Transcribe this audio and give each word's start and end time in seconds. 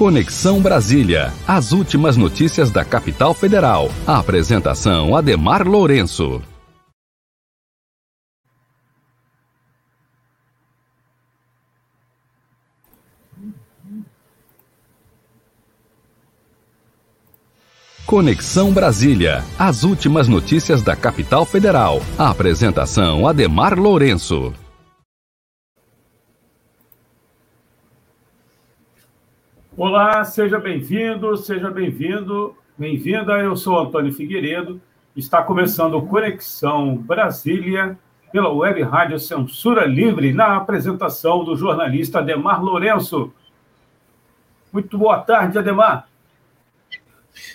Conexão 0.00 0.62
Brasília. 0.62 1.30
As 1.46 1.72
últimas 1.72 2.16
notícias 2.16 2.70
da 2.70 2.82
capital 2.82 3.34
federal. 3.34 3.90
A 4.06 4.18
apresentação 4.18 5.14
Ademar 5.14 5.68
Lourenço. 5.68 6.40
Conexão 18.06 18.72
Brasília. 18.72 19.44
As 19.58 19.84
últimas 19.84 20.26
notícias 20.26 20.82
da 20.82 20.96
capital 20.96 21.44
federal. 21.44 22.00
A 22.16 22.30
apresentação 22.30 23.28
Ademar 23.28 23.78
Lourenço. 23.78 24.54
Olá, 29.76 30.24
seja 30.24 30.58
bem-vindo, 30.58 31.36
seja 31.36 31.70
bem-vindo, 31.70 32.56
bem-vinda. 32.76 33.34
Eu 33.34 33.56
sou 33.56 33.78
Antônio 33.78 34.12
Figueiredo. 34.12 34.82
Está 35.14 35.44
começando 35.44 36.02
Conexão 36.02 36.96
Brasília 36.96 37.96
pela 38.32 38.52
Web 38.52 38.82
Rádio 38.82 39.20
Censura 39.20 39.86
Livre, 39.86 40.32
na 40.32 40.56
apresentação 40.56 41.44
do 41.44 41.56
jornalista 41.56 42.18
Ademar 42.18 42.60
Lourenço. 42.60 43.32
Muito 44.72 44.98
boa 44.98 45.20
tarde, 45.20 45.56
Ademar. 45.56 46.08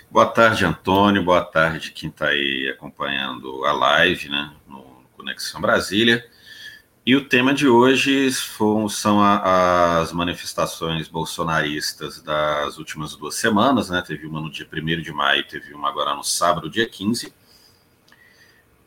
Boa 0.10 0.26
tarde, 0.26 0.66
Antônio. 0.66 1.22
Boa 1.22 1.44
tarde, 1.44 1.92
quem 1.92 2.10
está 2.10 2.28
aí 2.28 2.74
acompanhando 2.74 3.66
a 3.66 3.74
live, 3.74 4.30
né, 4.30 4.54
no 4.66 5.04
Conexão 5.18 5.60
Brasília. 5.60 6.26
E 7.06 7.16
o 7.16 7.24
tema 7.24 7.54
de 7.54 7.68
hoje 7.68 8.32
são 8.90 9.22
as 9.22 10.12
manifestações 10.12 11.08
bolsonaristas 11.08 12.20
das 12.20 12.80
últimas 12.80 13.16
duas 13.16 13.36
semanas, 13.36 13.92
né? 13.92 14.02
Teve 14.02 14.26
uma 14.26 14.42
no 14.42 14.50
dia 14.50 14.68
1 14.68 15.02
de 15.04 15.12
maio, 15.12 15.48
teve 15.48 15.72
uma 15.76 15.88
agora 15.88 16.16
no 16.16 16.24
sábado, 16.24 16.68
dia 16.68 16.90
15. 16.90 17.32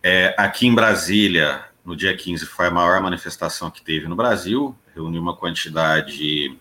É, 0.03 0.35
aqui 0.37 0.67
em 0.67 0.75
Brasília, 0.75 1.65
no 1.85 1.95
dia 1.95 2.17
15, 2.17 2.45
foi 2.47 2.67
a 2.67 2.71
maior 2.73 3.01
manifestação 3.01 3.71
que 3.71 3.83
teve 3.83 4.09
no 4.09 4.17
Brasil, 4.17 4.77
reuniu 4.97 5.23
uma 5.23 5.37
quantidade 5.37 6.59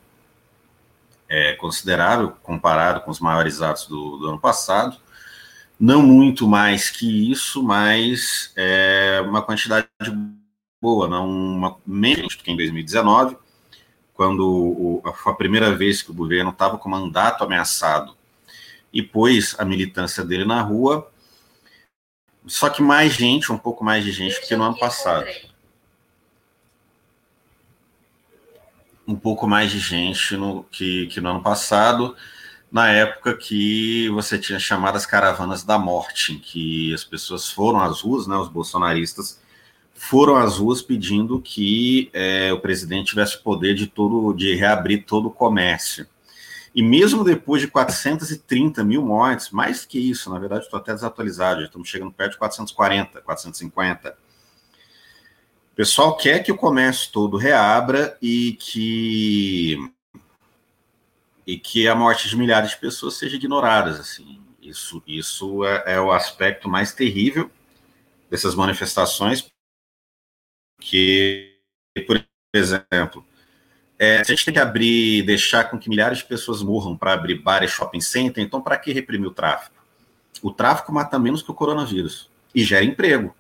é, 1.28 1.54
considerável 1.54 2.34
comparado 2.44 3.02
com 3.02 3.10
os 3.10 3.20
maiores 3.20 3.64
atos 3.64 3.88
do, 3.88 4.18
do, 4.18 4.30
ano 4.30 4.40
passado. 4.40 4.98
Não 5.80 6.04
muito 6.04 6.48
mais 6.48 6.92
que 6.92 7.32
isso, 7.32 7.64
mas 7.64 8.54
é, 8.56 9.24
uma 9.26 9.42
quantidade 9.42 9.88
boa, 10.82 11.08
não 11.08 11.30
uma, 11.30 11.78
menos 11.86 12.36
do 12.36 12.44
que 12.44 12.52
em 12.52 12.56
2019, 12.56 13.38
quando 14.14 14.48
o, 14.48 15.02
foi 15.16 15.34
a 15.34 15.36
primeira 15.36 15.76
vez 15.76 16.02
que 16.02 16.12
o 16.12 16.14
governo 16.14 16.52
estava 16.52 16.78
com 16.78 16.90
mandato 16.90 17.44
ameaçado 17.44 18.16
e 18.92 19.02
pôs 19.02 19.56
a 19.60 19.66
militância 19.66 20.24
dele 20.24 20.46
na 20.46 20.62
rua. 20.62 21.12
Só 22.46 22.70
que 22.70 22.82
mais 22.82 23.14
gente, 23.14 23.52
um 23.52 23.58
pouco 23.58 23.84
mais 23.84 24.04
de 24.04 24.12
gente 24.12 24.40
do 24.40 24.48
que 24.48 24.56
no 24.56 24.64
ano 24.64 24.78
passado. 24.78 25.28
um 29.08 29.16
pouco 29.16 29.48
mais 29.48 29.72
de 29.72 29.80
gente 29.80 30.36
no, 30.36 30.64
que, 30.66 31.08
que 31.08 31.22
no 31.22 31.30
ano 31.30 31.42
passado, 31.42 32.16
na 32.70 32.90
época 32.90 33.36
que 33.38 34.10
você 34.10 34.38
tinha 34.38 34.60
chamadas 34.60 35.06
caravanas 35.06 35.64
da 35.64 35.80
morte, 35.80 36.34
em 36.34 36.40
que 36.40 36.94
as 36.94 37.06
pessoas 37.06 37.50
foram 37.50 37.80
às 37.80 38.02
ruas, 38.02 38.28
né, 38.28 38.36
os 38.36 38.50
bolsonaristas 38.50 39.40
foram 39.98 40.38
às 40.38 40.58
ruas 40.58 40.82
pedindo 40.82 41.42
que 41.42 42.10
é, 42.14 42.54
o 42.54 42.60
presidente 42.60 43.08
tivesse 43.10 43.38
o 43.38 43.42
poder 43.44 43.74
de, 43.74 43.88
todo, 43.88 44.34
de 44.34 44.56
reabrir 44.56 45.06
todo 45.06 45.28
o 45.28 45.32
comércio. 45.32 46.08
E 46.74 46.82
mesmo 46.84 47.24
depois 47.24 47.62
de 47.62 47.68
430 47.68 48.84
mil 48.84 49.02
mortes, 49.02 49.50
mais 49.50 49.86
que 49.86 49.98
isso, 49.98 50.30
na 50.30 50.38
verdade, 50.38 50.66
estou 50.66 50.80
até 50.80 50.94
desatualizado, 50.94 51.62
já 51.62 51.66
estamos 51.66 51.90
chegando 51.90 52.12
perto 52.12 52.34
de 52.34 52.38
440, 52.38 53.22
450 53.22 54.28
pessoal 55.78 56.18
quer 56.18 56.44
que 56.44 56.52
o 56.52 56.58
comércio 56.58 57.12
todo 57.12 57.38
reabra 57.38 58.18
e 58.20 58.54
que 58.54 59.78
e 61.46 61.58
que 61.58 61.88
a 61.88 61.94
morte 61.94 62.28
de 62.28 62.36
milhares 62.36 62.72
de 62.72 62.78
pessoas 62.78 63.14
seja 63.14 63.36
ignorada. 63.36 63.92
Assim, 63.92 64.42
isso 64.60 65.04
isso 65.06 65.64
é, 65.64 65.84
é 65.94 66.02
o 66.02 66.12
aspecto 66.12 66.68
mais 66.68 66.94
terrível 66.94 67.52
dessas 68.28 68.56
manifestações, 68.56 69.48
que, 70.80 71.56
por 72.06 72.24
exemplo, 72.54 73.26
é, 74.00 74.24
se 74.24 74.32
a 74.32 74.36
gente 74.36 74.46
tem 74.46 74.54
que 74.54 74.60
abrir, 74.60 75.24
deixar 75.24 75.66
com 75.66 75.78
que 75.78 75.90
milhares 75.90 76.20
de 76.20 76.26
pessoas 76.26 76.62
morram 76.62 76.96
para 76.96 77.14
abrir 77.14 77.36
bar 77.36 77.64
e 77.64 77.68
shopping 77.68 78.02
center, 78.02 78.44
então 78.44 78.62
para 78.62 78.78
que 78.78 78.92
reprimir 78.92 79.28
o 79.28 79.34
tráfico? 79.34 79.76
O 80.42 80.52
tráfico 80.52 80.94
mata 80.94 81.18
menos 81.18 81.42
que 81.42 81.50
o 81.50 81.54
coronavírus 81.54 82.30
e 82.54 82.64
gera 82.64 82.86
emprego. 82.86 83.36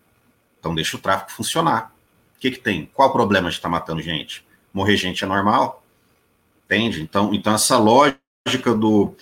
Então 0.60 0.74
deixa 0.74 0.98
o 0.98 1.00
tráfico 1.00 1.32
funcionar. 1.32 1.94
O 2.36 2.40
que, 2.40 2.52
que 2.52 2.60
tem? 2.60 2.90
Qual 2.94 3.10
o 3.10 3.12
problema 3.12 3.50
de 3.50 3.56
estar 3.56 3.70
tá 3.70 3.72
matando 3.72 4.02
gente? 4.02 4.46
Morrer 4.74 4.96
gente 4.96 5.24
é 5.24 5.28
normal? 5.28 5.84
Entende? 6.66 7.02
Então, 7.02 7.34
então 7.34 7.54
essa 7.54 7.78
lógica 7.78 8.74
do 8.76 9.16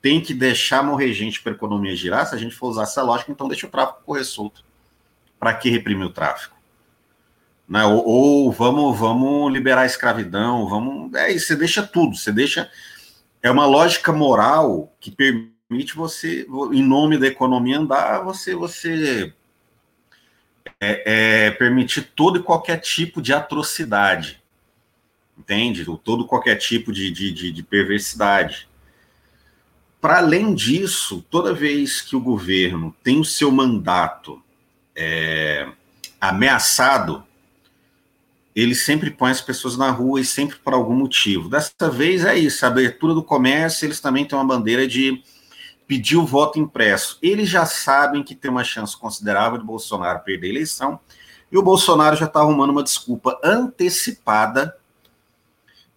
tem 0.00 0.20
que 0.20 0.34
deixar 0.34 0.82
morrer 0.82 1.12
gente 1.12 1.40
para 1.40 1.52
a 1.52 1.54
economia 1.54 1.94
girar, 1.94 2.26
se 2.26 2.34
a 2.34 2.38
gente 2.38 2.54
for 2.56 2.68
usar 2.68 2.82
essa 2.82 3.02
lógica, 3.02 3.30
então 3.30 3.46
deixa 3.46 3.66
o 3.66 3.70
tráfico 3.70 4.02
correr 4.04 4.24
solto. 4.24 4.64
Para 5.38 5.54
que 5.54 5.70
reprimir 5.70 6.06
o 6.06 6.10
tráfico? 6.10 6.56
Né? 7.68 7.84
Ou, 7.84 8.06
ou, 8.06 8.52
vamos, 8.52 8.98
vamos 8.98 9.52
liberar 9.52 9.82
a 9.82 9.86
escravidão, 9.86 10.68
vamos. 10.68 11.14
É 11.14 11.32
isso, 11.32 11.46
você 11.46 11.56
deixa 11.56 11.82
tudo, 11.82 12.16
você 12.16 12.32
deixa. 12.32 12.70
É 13.42 13.50
uma 13.50 13.66
lógica 13.66 14.12
moral 14.12 14.94
que 15.00 15.10
permite 15.10 15.94
você, 15.94 16.46
em 16.72 16.82
nome 16.82 17.18
da 17.18 17.26
economia 17.26 17.78
andar, 17.78 18.22
você, 18.22 18.54
você 18.54 19.32
é, 20.80 21.46
é 21.46 21.50
permitir 21.50 22.12
todo 22.14 22.38
e 22.38 22.42
qualquer 22.42 22.78
tipo 22.78 23.22
de 23.22 23.32
atrocidade, 23.32 24.42
entende? 25.38 25.84
Todo 26.04 26.26
qualquer 26.26 26.56
tipo 26.56 26.92
de, 26.92 27.10
de, 27.10 27.32
de, 27.32 27.52
de 27.52 27.62
perversidade. 27.62 28.68
Para 30.00 30.18
além 30.18 30.52
disso, 30.52 31.24
toda 31.30 31.54
vez 31.54 32.00
que 32.00 32.16
o 32.16 32.20
governo 32.20 32.94
tem 33.04 33.20
o 33.20 33.24
seu 33.24 33.52
mandato 33.52 34.42
é, 34.96 35.68
ameaçado, 36.20 37.24
ele 38.54 38.74
sempre 38.74 39.10
põe 39.10 39.30
as 39.30 39.40
pessoas 39.40 39.76
na 39.76 39.90
rua 39.90 40.20
e 40.20 40.24
sempre 40.24 40.56
por 40.56 40.74
algum 40.74 40.94
motivo. 40.94 41.48
Dessa 41.48 41.90
vez 41.90 42.24
é 42.24 42.36
isso, 42.36 42.64
a 42.64 42.68
abertura 42.68 43.14
do 43.14 43.22
comércio, 43.22 43.86
eles 43.86 44.00
também 44.00 44.24
têm 44.24 44.38
uma 44.38 44.44
bandeira 44.44 44.86
de 44.86 45.22
pedir 45.86 46.16
o 46.16 46.26
voto 46.26 46.58
impresso. 46.58 47.18
Eles 47.22 47.48
já 47.48 47.64
sabem 47.64 48.22
que 48.22 48.34
tem 48.34 48.50
uma 48.50 48.64
chance 48.64 48.96
considerável 48.96 49.58
de 49.58 49.64
Bolsonaro 49.64 50.20
perder 50.20 50.48
a 50.48 50.50
eleição, 50.50 51.00
e 51.50 51.58
o 51.58 51.62
Bolsonaro 51.62 52.16
já 52.16 52.26
está 52.26 52.40
arrumando 52.40 52.70
uma 52.70 52.82
desculpa 52.82 53.38
antecipada 53.44 54.76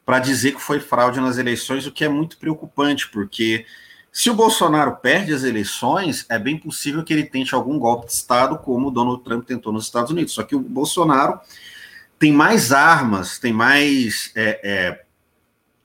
para 0.06 0.20
dizer 0.20 0.54
que 0.54 0.62
foi 0.62 0.80
fraude 0.80 1.20
nas 1.20 1.38
eleições, 1.38 1.88
o 1.88 1.92
que 1.92 2.04
é 2.06 2.10
muito 2.10 2.38
preocupante, 2.38 3.10
porque 3.10 3.66
se 4.12 4.30
o 4.30 4.34
Bolsonaro 4.34 4.98
perde 4.98 5.34
as 5.34 5.44
eleições, 5.44 6.26
é 6.30 6.40
bem 6.40 6.58
possível 6.58 7.04
que 7.04 7.12
ele 7.12 7.26
tente 7.26 7.56
algum 7.56 7.78
golpe 7.78 8.06
de 8.06 8.14
Estado, 8.14 8.58
como 8.58 8.88
o 8.88 8.92
Donald 8.92 9.24
Trump 9.24 9.46
tentou 9.46 9.74
nos 9.74 9.86
Estados 9.86 10.12
Unidos. 10.12 10.34
Só 10.34 10.44
que 10.44 10.56
o 10.56 10.60
Bolsonaro 10.60 11.40
tem 12.18 12.32
mais 12.32 12.72
armas, 12.72 13.38
tem 13.40 13.54
mais 13.54 14.32
é, 14.36 14.60
é, 14.64 15.06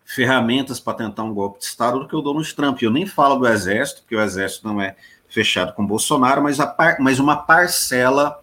ferramentas 0.05 0.81
para 0.81 0.95
tentar 0.95 1.25
um 1.25 1.35
golpe 1.35 1.59
de 1.59 1.65
Estado 1.65 2.01
do 2.01 2.09
que 2.09 2.17
o 2.17 2.21
Donald 2.21 2.55
Trump. 2.55 2.81
Eu 2.83 2.91
nem 2.91 3.07
falo 3.07 3.37
do 3.37 3.49
Exército, 3.49 4.03
porque 4.03 4.17
o 4.17 4.21
Exército 4.21 4.67
não 4.67 4.81
é 4.81 4.97
fechado 5.29 5.73
com 5.75 5.87
Bolsonaro, 5.87 6.43
mas, 6.43 6.59
par, 6.77 6.97
mas 7.01 7.19
uma 7.19 7.37
parcela 7.37 8.41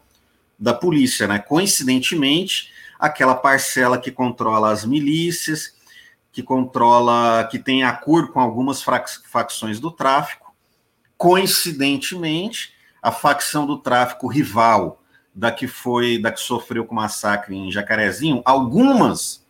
da 0.57 0.73
polícia, 0.73 1.27
né? 1.27 1.39
Coincidentemente, 1.39 2.71
aquela 2.99 3.35
parcela 3.35 3.97
que 3.97 4.11
controla 4.11 4.71
as 4.71 4.85
milícias, 4.85 5.75
que 6.31 6.41
controla, 6.41 7.47
que 7.49 7.59
tem 7.59 7.83
acordo 7.83 8.31
com 8.31 8.39
algumas 8.39 8.81
facções 8.81 9.79
do 9.79 9.91
tráfico. 9.91 10.53
Coincidentemente, 11.17 12.73
a 13.01 13.11
facção 13.11 13.65
do 13.65 13.77
tráfico 13.77 14.27
rival 14.27 15.01
da 15.37 15.51
que 15.51 15.67
foi, 15.67 16.17
da 16.17 16.31
que 16.31 16.39
sofreu 16.39 16.83
com 16.83 16.93
o 16.93 16.95
massacre 16.95 17.55
em 17.55 17.71
Jacarezinho, 17.71 18.41
algumas 18.43 19.45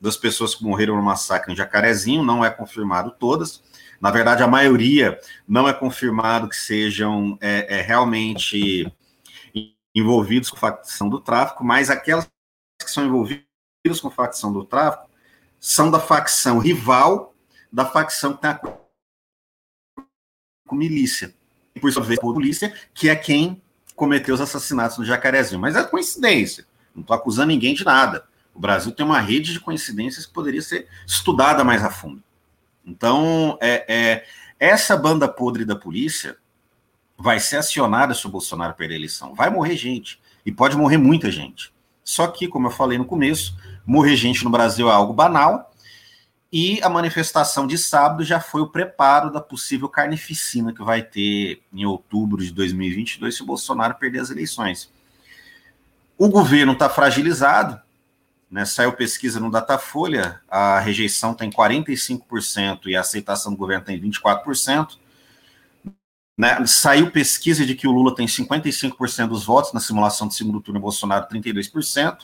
das 0.00 0.16
pessoas 0.16 0.54
que 0.54 0.64
morreram 0.64 0.96
no 0.96 1.02
massacre 1.02 1.52
em 1.52 1.56
Jacarezinho, 1.56 2.24
não 2.24 2.42
é 2.42 2.50
confirmado 2.50 3.10
todas. 3.10 3.62
Na 4.00 4.10
verdade, 4.10 4.42
a 4.42 4.48
maioria 4.48 5.20
não 5.46 5.68
é 5.68 5.74
confirmado 5.74 6.48
que 6.48 6.56
sejam 6.56 7.36
é, 7.38 7.78
é, 7.78 7.82
realmente 7.82 8.90
envolvidos 9.94 10.48
com 10.48 10.56
facção 10.56 11.06
do 11.06 11.20
tráfico, 11.20 11.62
mas 11.62 11.90
aquelas 11.90 12.26
que 12.82 12.90
são 12.90 13.04
envolvidas 13.04 14.00
com 14.00 14.10
facção 14.10 14.50
do 14.50 14.64
tráfico 14.64 15.10
são 15.60 15.90
da 15.90 16.00
facção 16.00 16.58
rival 16.58 17.34
da 17.70 17.84
facção 17.84 18.32
que 18.32 18.38
está 18.38 18.58
com 20.66 20.74
milícia. 20.74 21.34
E 21.74 21.80
por 21.80 21.92
sua 21.92 22.02
vez, 22.02 22.18
polícia, 22.18 22.74
que 22.94 23.10
é 23.10 23.16
quem 23.16 23.62
cometeu 23.96 24.34
os 24.34 24.40
assassinatos 24.40 24.98
no 24.98 25.04
Jacarezinho. 25.04 25.60
Mas 25.60 25.74
é 25.74 25.82
coincidência. 25.82 26.66
Não 26.94 27.00
estou 27.00 27.16
acusando 27.16 27.48
ninguém 27.48 27.74
de 27.74 27.84
nada. 27.84 28.24
O 28.54 28.60
Brasil 28.60 28.92
tem 28.92 29.04
uma 29.04 29.18
rede 29.18 29.52
de 29.52 29.60
coincidências 29.60 30.26
que 30.26 30.32
poderia 30.32 30.62
ser 30.62 30.86
estudada 31.06 31.64
mais 31.64 31.82
a 31.82 31.90
fundo. 31.90 32.22
Então, 32.84 33.58
é, 33.60 33.84
é, 33.88 34.24
essa 34.60 34.96
banda 34.96 35.26
podre 35.26 35.64
da 35.64 35.74
polícia 35.74 36.36
vai 37.18 37.40
ser 37.40 37.56
acionada 37.56 38.14
se 38.14 38.26
o 38.26 38.30
Bolsonaro 38.30 38.74
perder 38.74 38.94
a 38.94 38.98
eleição. 38.98 39.34
Vai 39.34 39.50
morrer 39.50 39.76
gente. 39.76 40.20
E 40.44 40.52
pode 40.52 40.76
morrer 40.76 40.96
muita 40.96 41.30
gente. 41.30 41.74
Só 42.04 42.28
que, 42.28 42.46
como 42.46 42.68
eu 42.68 42.70
falei 42.70 42.96
no 42.96 43.04
começo, 43.04 43.56
morrer 43.84 44.14
gente 44.14 44.44
no 44.44 44.50
Brasil 44.50 44.88
é 44.88 44.92
algo 44.92 45.12
banal. 45.12 45.74
E 46.58 46.82
a 46.82 46.88
manifestação 46.88 47.66
de 47.66 47.76
sábado 47.76 48.24
já 48.24 48.40
foi 48.40 48.62
o 48.62 48.66
preparo 48.66 49.30
da 49.30 49.42
possível 49.42 49.90
carnificina 49.90 50.72
que 50.72 50.82
vai 50.82 51.02
ter 51.02 51.60
em 51.70 51.84
outubro 51.84 52.42
de 52.42 52.50
2022 52.50 53.36
se 53.36 53.42
o 53.42 53.44
Bolsonaro 53.44 53.96
perder 53.96 54.20
as 54.20 54.30
eleições. 54.30 54.90
O 56.16 56.30
governo 56.30 56.72
está 56.72 56.88
fragilizado, 56.88 57.78
né? 58.50 58.64
Saiu 58.64 58.94
pesquisa 58.94 59.38
no 59.38 59.50
Datafolha, 59.50 60.40
a 60.48 60.80
rejeição 60.80 61.34
tem 61.34 61.50
45% 61.50 62.86
e 62.86 62.96
a 62.96 63.00
aceitação 63.00 63.52
do 63.52 63.58
governo 63.58 63.84
tem 63.84 64.00
24%. 64.00 64.96
Né? 66.38 66.66
Saiu 66.66 67.10
pesquisa 67.10 67.66
de 67.66 67.74
que 67.74 67.86
o 67.86 67.92
Lula 67.92 68.14
tem 68.14 68.26
55% 68.26 69.28
dos 69.28 69.44
votos 69.44 69.74
na 69.74 69.80
simulação 69.80 70.26
de 70.26 70.34
segundo 70.34 70.62
turno, 70.62 70.80
Bolsonaro 70.80 71.28
32%. 71.28 72.20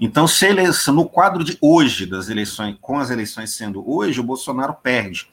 Então, 0.00 0.28
se 0.28 0.46
eleição, 0.46 0.94
no 0.94 1.08
quadro 1.08 1.42
de 1.42 1.58
hoje 1.60 2.06
das 2.06 2.28
eleições, 2.28 2.76
com 2.80 2.98
as 2.98 3.10
eleições 3.10 3.50
sendo 3.50 3.88
hoje, 3.88 4.20
o 4.20 4.24
Bolsonaro 4.24 4.74
perde. 4.74 5.28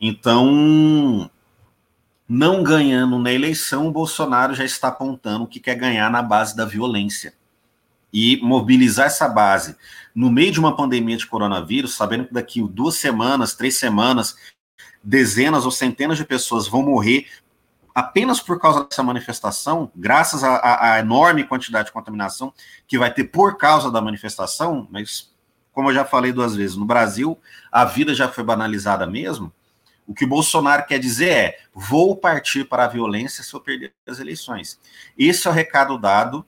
Então, 0.00 1.30
não 2.28 2.64
ganhando 2.64 3.18
na 3.18 3.32
eleição, 3.32 3.86
o 3.86 3.92
Bolsonaro 3.92 4.54
já 4.54 4.64
está 4.64 4.88
apontando 4.88 5.46
que 5.46 5.60
quer 5.60 5.76
ganhar 5.76 6.10
na 6.10 6.20
base 6.20 6.56
da 6.56 6.64
violência. 6.64 7.34
E 8.12 8.38
mobilizar 8.42 9.06
essa 9.06 9.28
base 9.28 9.76
no 10.14 10.30
meio 10.30 10.50
de 10.50 10.58
uma 10.58 10.74
pandemia 10.74 11.16
de 11.16 11.26
coronavírus, 11.26 11.94
sabendo 11.94 12.26
que 12.26 12.34
daqui 12.34 12.62
duas 12.62 12.96
semanas, 12.96 13.54
três 13.54 13.76
semanas, 13.76 14.36
dezenas 15.02 15.64
ou 15.64 15.70
centenas 15.70 16.18
de 16.18 16.24
pessoas 16.24 16.66
vão 16.66 16.82
morrer 16.82 17.26
apenas 17.96 18.40
por 18.40 18.60
causa 18.60 18.84
dessa 18.84 19.02
manifestação, 19.02 19.90
graças 19.96 20.44
à 20.44 20.98
enorme 20.98 21.44
quantidade 21.44 21.86
de 21.86 21.92
contaminação 21.92 22.52
que 22.86 22.98
vai 22.98 23.10
ter 23.10 23.24
por 23.24 23.56
causa 23.56 23.90
da 23.90 24.02
manifestação, 24.02 24.86
mas 24.90 25.32
como 25.72 25.88
eu 25.88 25.94
já 25.94 26.04
falei 26.04 26.30
duas 26.30 26.54
vezes, 26.54 26.76
no 26.76 26.84
Brasil 26.84 27.40
a 27.72 27.86
vida 27.86 28.14
já 28.14 28.28
foi 28.28 28.44
banalizada 28.44 29.06
mesmo. 29.06 29.50
O 30.06 30.12
que 30.12 30.26
o 30.26 30.28
Bolsonaro 30.28 30.84
quer 30.84 30.98
dizer 30.98 31.30
é: 31.30 31.58
vou 31.74 32.14
partir 32.14 32.64
para 32.64 32.84
a 32.84 32.86
violência 32.86 33.42
se 33.42 33.54
eu 33.54 33.60
perder 33.60 33.94
as 34.06 34.20
eleições. 34.20 34.78
Esse 35.16 35.48
é 35.48 35.50
o 35.50 35.54
recado 35.54 35.96
dado 35.96 36.44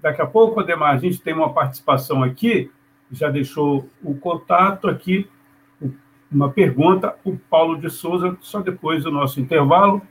Daqui 0.00 0.20
a 0.20 0.26
pouco, 0.26 0.60
Ademar, 0.60 0.94
a 0.94 0.98
gente 0.98 1.18
tem 1.20 1.32
uma 1.32 1.52
participação 1.52 2.22
aqui, 2.22 2.70
já 3.10 3.30
deixou 3.30 3.88
o 4.02 4.14
contato 4.16 4.86
aqui, 4.88 5.26
uma 6.30 6.50
pergunta, 6.50 7.16
o 7.24 7.34
Paulo 7.36 7.78
de 7.78 7.90
Souza, 7.90 8.36
só 8.40 8.60
depois 8.60 9.04
do 9.04 9.12
nosso 9.12 9.40
intervalo. 9.40 10.02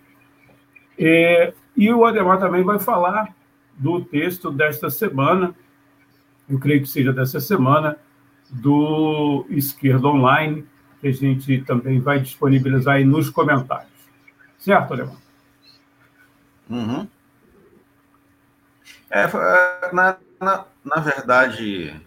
É, 0.97 1.53
e 1.75 1.91
o 1.91 2.05
Ademar 2.05 2.39
também 2.39 2.63
vai 2.63 2.79
falar 2.79 3.35
do 3.77 3.99
texto 4.01 4.49
desta 4.51 4.89
semana, 4.89 5.53
eu 6.47 6.57
creio 6.59 6.81
que 6.81 6.87
seja 6.87 7.11
dessa 7.11 7.39
semana, 7.39 7.97
do 8.49 9.45
Esquerda 9.49 10.07
Online, 10.07 10.65
que 11.01 11.07
a 11.07 11.11
gente 11.11 11.61
também 11.63 11.99
vai 11.99 12.19
disponibilizar 12.19 12.95
aí 12.95 13.03
nos 13.03 13.29
comentários. 13.29 13.91
Certo, 14.59 14.93
Alemão? 14.93 15.17
Uhum. 16.69 17.07
É, 19.09 19.23
é, 19.23 19.93
na, 19.93 20.17
na, 20.39 20.65
na 20.85 21.01
verdade. 21.01 21.99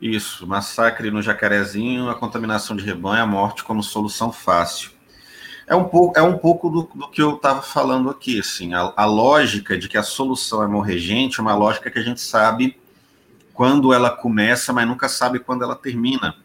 Isso, 0.00 0.46
massacre 0.46 1.10
no 1.10 1.22
Jacarezinho, 1.22 2.10
a 2.10 2.14
contaminação 2.14 2.76
de 2.76 2.84
rebanho, 2.84 3.22
a 3.22 3.26
morte 3.26 3.64
como 3.64 3.82
solução 3.82 4.30
fácil 4.30 4.93
é 5.66 5.74
um 5.74 5.84
pouco, 5.84 6.18
é 6.18 6.22
um 6.22 6.36
pouco 6.36 6.68
do, 6.68 6.82
do 6.94 7.08
que 7.08 7.22
eu 7.22 7.36
estava 7.36 7.62
falando 7.62 8.10
aqui, 8.10 8.38
assim, 8.38 8.74
a, 8.74 8.92
a, 8.96 9.04
lógica 9.04 9.78
de 9.78 9.88
que 9.88 9.96
a 9.96 10.02
solução 10.02 10.62
é 10.62 10.66
morrer 10.66 10.98
gente 10.98 11.38
é 11.38 11.42
uma 11.42 11.54
lógica 11.54 11.90
que 11.90 11.98
a 11.98 12.02
gente 12.02 12.20
sabe 12.20 12.78
quando 13.52 13.92
ela 13.92 14.10
começa, 14.10 14.72
mas 14.72 14.86
nunca 14.86 15.08
sabe 15.08 15.38
quando 15.38 15.62
ela 15.62 15.76
termina. 15.76 16.36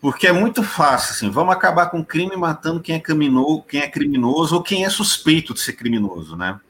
Porque 0.00 0.26
é 0.26 0.32
muito 0.32 0.62
fácil, 0.62 1.12
assim, 1.12 1.30
vamos 1.30 1.54
acabar 1.54 1.86
com 1.86 2.00
o 2.00 2.04
crime 2.04 2.36
matando 2.36 2.80
quem 2.80 2.94
é, 2.94 3.00
criminoso, 3.00 3.62
quem 3.62 3.80
é 3.80 3.88
criminoso 3.88 4.54
ou 4.56 4.62
quem 4.62 4.84
é 4.84 4.90
suspeito 4.90 5.52
de 5.52 5.60
ser 5.60 5.72
criminoso, 5.72 6.36
né? 6.36 6.60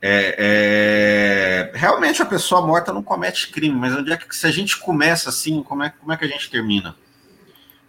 É, 0.00 1.72
é, 1.74 1.76
realmente 1.76 2.22
a 2.22 2.26
pessoa 2.26 2.64
morta 2.64 2.92
não 2.92 3.02
comete 3.02 3.48
crime, 3.48 3.74
mas 3.74 3.94
onde 3.94 4.12
é 4.12 4.16
que 4.16 4.34
se 4.34 4.46
a 4.46 4.50
gente 4.50 4.78
começa 4.78 5.28
assim, 5.28 5.60
como 5.62 5.82
é, 5.82 5.90
como 5.90 6.12
é 6.12 6.16
que 6.16 6.24
a 6.24 6.28
gente 6.28 6.48
termina? 6.48 6.94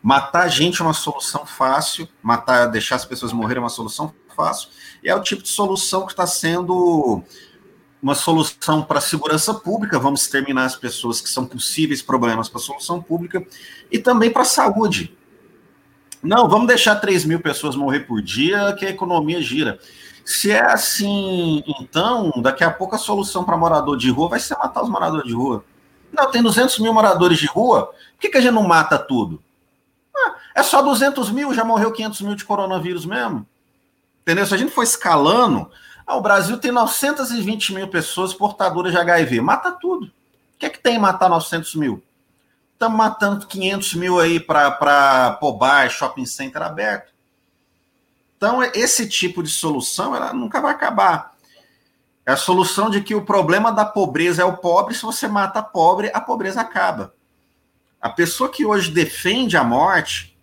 Matar 0.02 0.48
gente 0.48 0.82
é 0.82 0.84
uma 0.84 0.94
solução 0.94 1.46
fácil, 1.46 2.08
matar, 2.24 2.68
deixar 2.68 2.96
as 2.96 3.06
pessoas 3.06 3.34
morrerem 3.34 3.58
é 3.58 3.64
uma 3.64 3.70
solução 3.70 4.14
fácil, 4.36 4.70
e 5.04 5.10
é 5.10 5.16
o 5.16 5.22
tipo 5.22 5.44
de 5.44 5.50
solução 5.50 6.06
que 6.06 6.14
está 6.14 6.26
sendo 6.26 7.22
uma 8.02 8.16
solução 8.16 8.82
para 8.82 9.00
a 9.00 9.02
segurança 9.02 9.54
pública, 9.54 10.00
vamos 10.00 10.22
exterminar 10.22 10.64
as 10.64 10.76
pessoas 10.76 11.20
que 11.20 11.30
são 11.30 11.46
possíveis 11.46 12.02
problemas 12.02 12.48
para 12.48 12.60
a 12.60 12.64
solução 12.64 13.02
pública, 13.02 13.46
e 13.92 14.00
também 14.00 14.32
para 14.32 14.44
a 14.44 14.46
saúde. 14.46 15.18
Não, 16.24 16.48
vamos 16.48 16.68
deixar 16.68 16.96
3 16.96 17.26
mil 17.26 17.42
pessoas 17.42 17.76
morrer 17.76 18.02
por 18.02 18.22
dia, 18.22 18.74
que 18.78 18.86
a 18.86 18.90
economia 18.90 19.42
gira. 19.42 19.80
Se 20.24 20.52
é 20.52 20.62
assim, 20.62 21.64
então, 21.80 22.32
daqui 22.42 22.64
a 22.64 22.72
pouco 22.72 22.96
a 22.96 23.00
solução 23.00 23.44
para 23.44 23.58
morador 23.58 23.98
de 23.98 24.10
rua 24.10 24.30
vai 24.30 24.40
ser 24.40 24.58
matar 24.58 24.84
os 24.84 24.90
moradores 24.90 25.28
de 25.28 25.34
rua. 25.34 25.66
Não, 26.12 26.30
tem 26.32 26.42
200 26.42 26.80
mil 26.80 26.94
moradores 26.94 27.38
de 27.38 27.48
rua, 27.48 27.88
por 27.88 28.20
que, 28.20 28.30
que 28.30 28.38
a 28.38 28.42
gente 28.42 28.54
não 28.54 28.68
mata 28.68 28.98
tudo? 28.98 29.42
É 30.56 30.64
só 30.64 30.82
200 30.82 31.32
mil, 31.32 31.54
já 31.54 31.64
morreu 31.64 31.92
500 31.92 32.22
mil 32.22 32.36
de 32.36 32.46
coronavírus 32.46 33.06
mesmo. 33.06 33.46
Entendeu? 34.22 34.46
Se 34.46 34.54
a 34.54 34.58
gente 34.58 34.72
for 34.72 34.84
escalando, 34.84 35.72
ah, 36.06 36.16
o 36.16 36.22
Brasil 36.22 36.58
tem 36.58 36.72
920 36.72 37.74
mil 37.74 37.88
pessoas 37.88 38.34
portadoras 38.34 38.92
de 38.92 38.98
HIV. 38.98 39.42
Mata 39.42 39.72
tudo. 39.72 40.06
O 40.06 40.12
que 40.60 40.66
é 40.66 40.70
que 40.70 40.80
tem 40.80 40.98
matar 40.98 41.30
900 41.30 41.76
mil? 41.76 42.04
Estamos 42.74 42.98
matando 42.98 43.46
500 43.46 43.94
mil 43.96 44.20
aí 44.20 44.40
para 44.40 45.40
bar, 45.60 45.90
shopping 45.90 46.26
center 46.26 46.62
aberto. 46.62 47.12
Então, 48.38 48.64
esse 48.64 49.08
tipo 49.08 49.44
de 49.44 49.50
solução 49.50 50.16
ela 50.16 50.34
nunca 50.34 50.62
vai 50.62 50.72
acabar. 50.72 51.34
É 52.26 52.32
a 52.32 52.38
solução 52.38 52.90
de 52.90 53.02
que 53.02 53.14
o 53.14 53.26
problema 53.26 53.72
da 53.72 53.84
pobreza 53.84 54.42
é 54.42 54.46
o 54.46 54.58
pobre, 54.58 54.96
se 54.96 55.02
você 55.02 55.28
mata 55.28 55.62
pobre, 55.62 56.10
a 56.14 56.22
pobreza 56.22 56.62
acaba. 56.62 57.14
A 58.02 58.10
pessoa 58.10 58.50
que 58.50 58.66
hoje 58.66 58.92
defende 58.92 59.58
a 59.58 59.64
morte, 59.64 60.38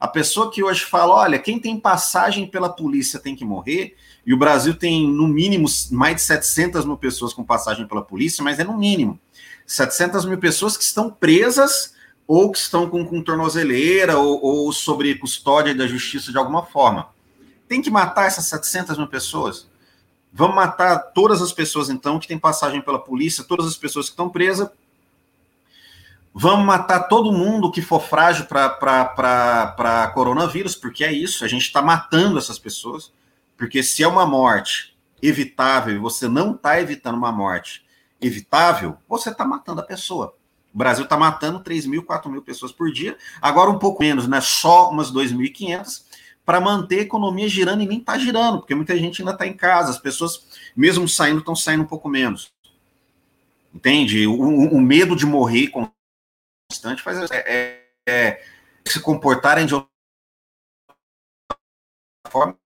a 0.00 0.08
pessoa 0.08 0.50
que 0.50 0.62
hoje 0.62 0.84
fala, 0.84 1.14
olha, 1.14 1.38
quem 1.38 1.58
tem 1.58 1.78
passagem 1.78 2.46
pela 2.46 2.68
polícia 2.68 3.18
tem 3.18 3.36
que 3.36 3.44
morrer, 3.44 3.96
e 4.26 4.32
o 4.32 4.38
Brasil 4.38 4.74
tem, 4.74 5.08
no 5.08 5.28
mínimo, 5.28 5.66
mais 5.90 6.16
de 6.16 6.22
700 6.22 6.84
mil 6.84 6.96
pessoas 6.96 7.32
com 7.32 7.44
passagem 7.44 7.86
pela 7.86 8.02
polícia, 8.02 8.42
mas 8.42 8.58
é 8.58 8.64
no 8.64 8.76
mínimo. 8.76 9.18
700 9.66 10.24
mil 10.24 10.38
pessoas 10.38 10.76
que 10.76 10.84
estão 10.84 11.10
presas 11.10 11.94
ou 12.26 12.50
que 12.50 12.58
estão 12.58 12.88
com, 12.88 13.04
com 13.04 13.22
tornozeleira 13.22 14.18
ou, 14.18 14.42
ou 14.42 14.72
sobre 14.72 15.14
custódia 15.16 15.74
da 15.74 15.86
justiça 15.86 16.30
de 16.30 16.38
alguma 16.38 16.64
forma. 16.64 17.08
Tem 17.68 17.82
que 17.82 17.90
matar 17.90 18.26
essas 18.26 18.46
700 18.46 18.96
mil 18.96 19.08
pessoas? 19.08 19.68
Vamos 20.32 20.56
matar 20.56 20.98
todas 20.98 21.40
as 21.40 21.52
pessoas, 21.52 21.88
então, 21.88 22.18
que 22.18 22.26
têm 22.26 22.38
passagem 22.38 22.80
pela 22.80 22.98
polícia, 22.98 23.44
todas 23.44 23.66
as 23.66 23.76
pessoas 23.76 24.06
que 24.06 24.12
estão 24.12 24.28
presas. 24.28 24.68
Vamos 26.36 26.66
matar 26.66 27.04
todo 27.04 27.32
mundo 27.32 27.70
que 27.70 27.80
for 27.80 28.00
frágil 28.00 28.46
para 28.46 30.10
coronavírus, 30.12 30.74
porque 30.74 31.04
é 31.04 31.12
isso, 31.12 31.44
a 31.44 31.48
gente 31.48 31.62
está 31.62 31.80
matando 31.80 32.38
essas 32.38 32.58
pessoas. 32.58 33.12
Porque 33.56 33.84
se 33.84 34.02
é 34.02 34.08
uma 34.08 34.26
morte 34.26 34.96
evitável 35.22 35.94
e 35.94 35.98
você 35.98 36.26
não 36.26 36.52
está 36.52 36.80
evitando 36.80 37.16
uma 37.16 37.30
morte 37.30 37.84
evitável, 38.20 38.96
você 39.08 39.30
está 39.30 39.44
matando 39.44 39.80
a 39.80 39.84
pessoa. 39.84 40.34
O 40.74 40.78
Brasil 40.78 41.04
está 41.04 41.16
matando 41.16 41.60
3 41.60 41.86
mil, 41.86 42.02
4 42.02 42.28
mil 42.28 42.42
pessoas 42.42 42.72
por 42.72 42.90
dia, 42.90 43.16
agora 43.40 43.70
um 43.70 43.78
pouco 43.78 44.02
menos, 44.02 44.26
né? 44.26 44.40
Só 44.40 44.90
umas 44.90 45.12
2.500, 45.12 46.02
para 46.44 46.60
manter 46.60 46.98
a 46.98 47.02
economia 47.02 47.48
girando 47.48 47.84
e 47.84 47.86
nem 47.86 47.98
está 47.98 48.18
girando, 48.18 48.58
porque 48.58 48.74
muita 48.74 48.98
gente 48.98 49.22
ainda 49.22 49.32
está 49.32 49.46
em 49.46 49.54
casa, 49.54 49.90
as 49.90 49.98
pessoas, 49.98 50.44
mesmo 50.76 51.08
saindo, 51.08 51.38
estão 51.38 51.54
saindo 51.54 51.84
um 51.84 51.86
pouco 51.86 52.08
menos. 52.08 52.52
Entende? 53.72 54.26
O, 54.26 54.34
o, 54.34 54.80
medo 54.80 55.16
de 55.16 55.24
morrer 55.24 55.68
constante 55.68 55.93
faz 57.02 57.30
é, 57.30 57.36
é, 57.46 57.88
é, 58.06 58.44
se 58.86 59.00
comportarem 59.00 59.66
de 59.66 59.74
outra 59.74 59.90
forma. 62.28 62.58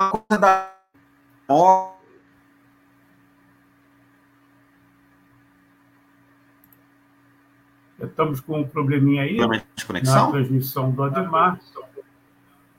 Uma 0.00 0.10
coisa 0.10 0.40
da 0.40 0.72
Estamos 8.00 8.40
com 8.40 8.60
um 8.60 8.68
probleminha 8.68 9.22
aí. 9.22 9.36
De 9.76 9.84
conexão? 9.86 10.26
Na 10.26 10.32
transmissão 10.32 10.90
do 10.90 11.04
Ademar. 11.04 11.60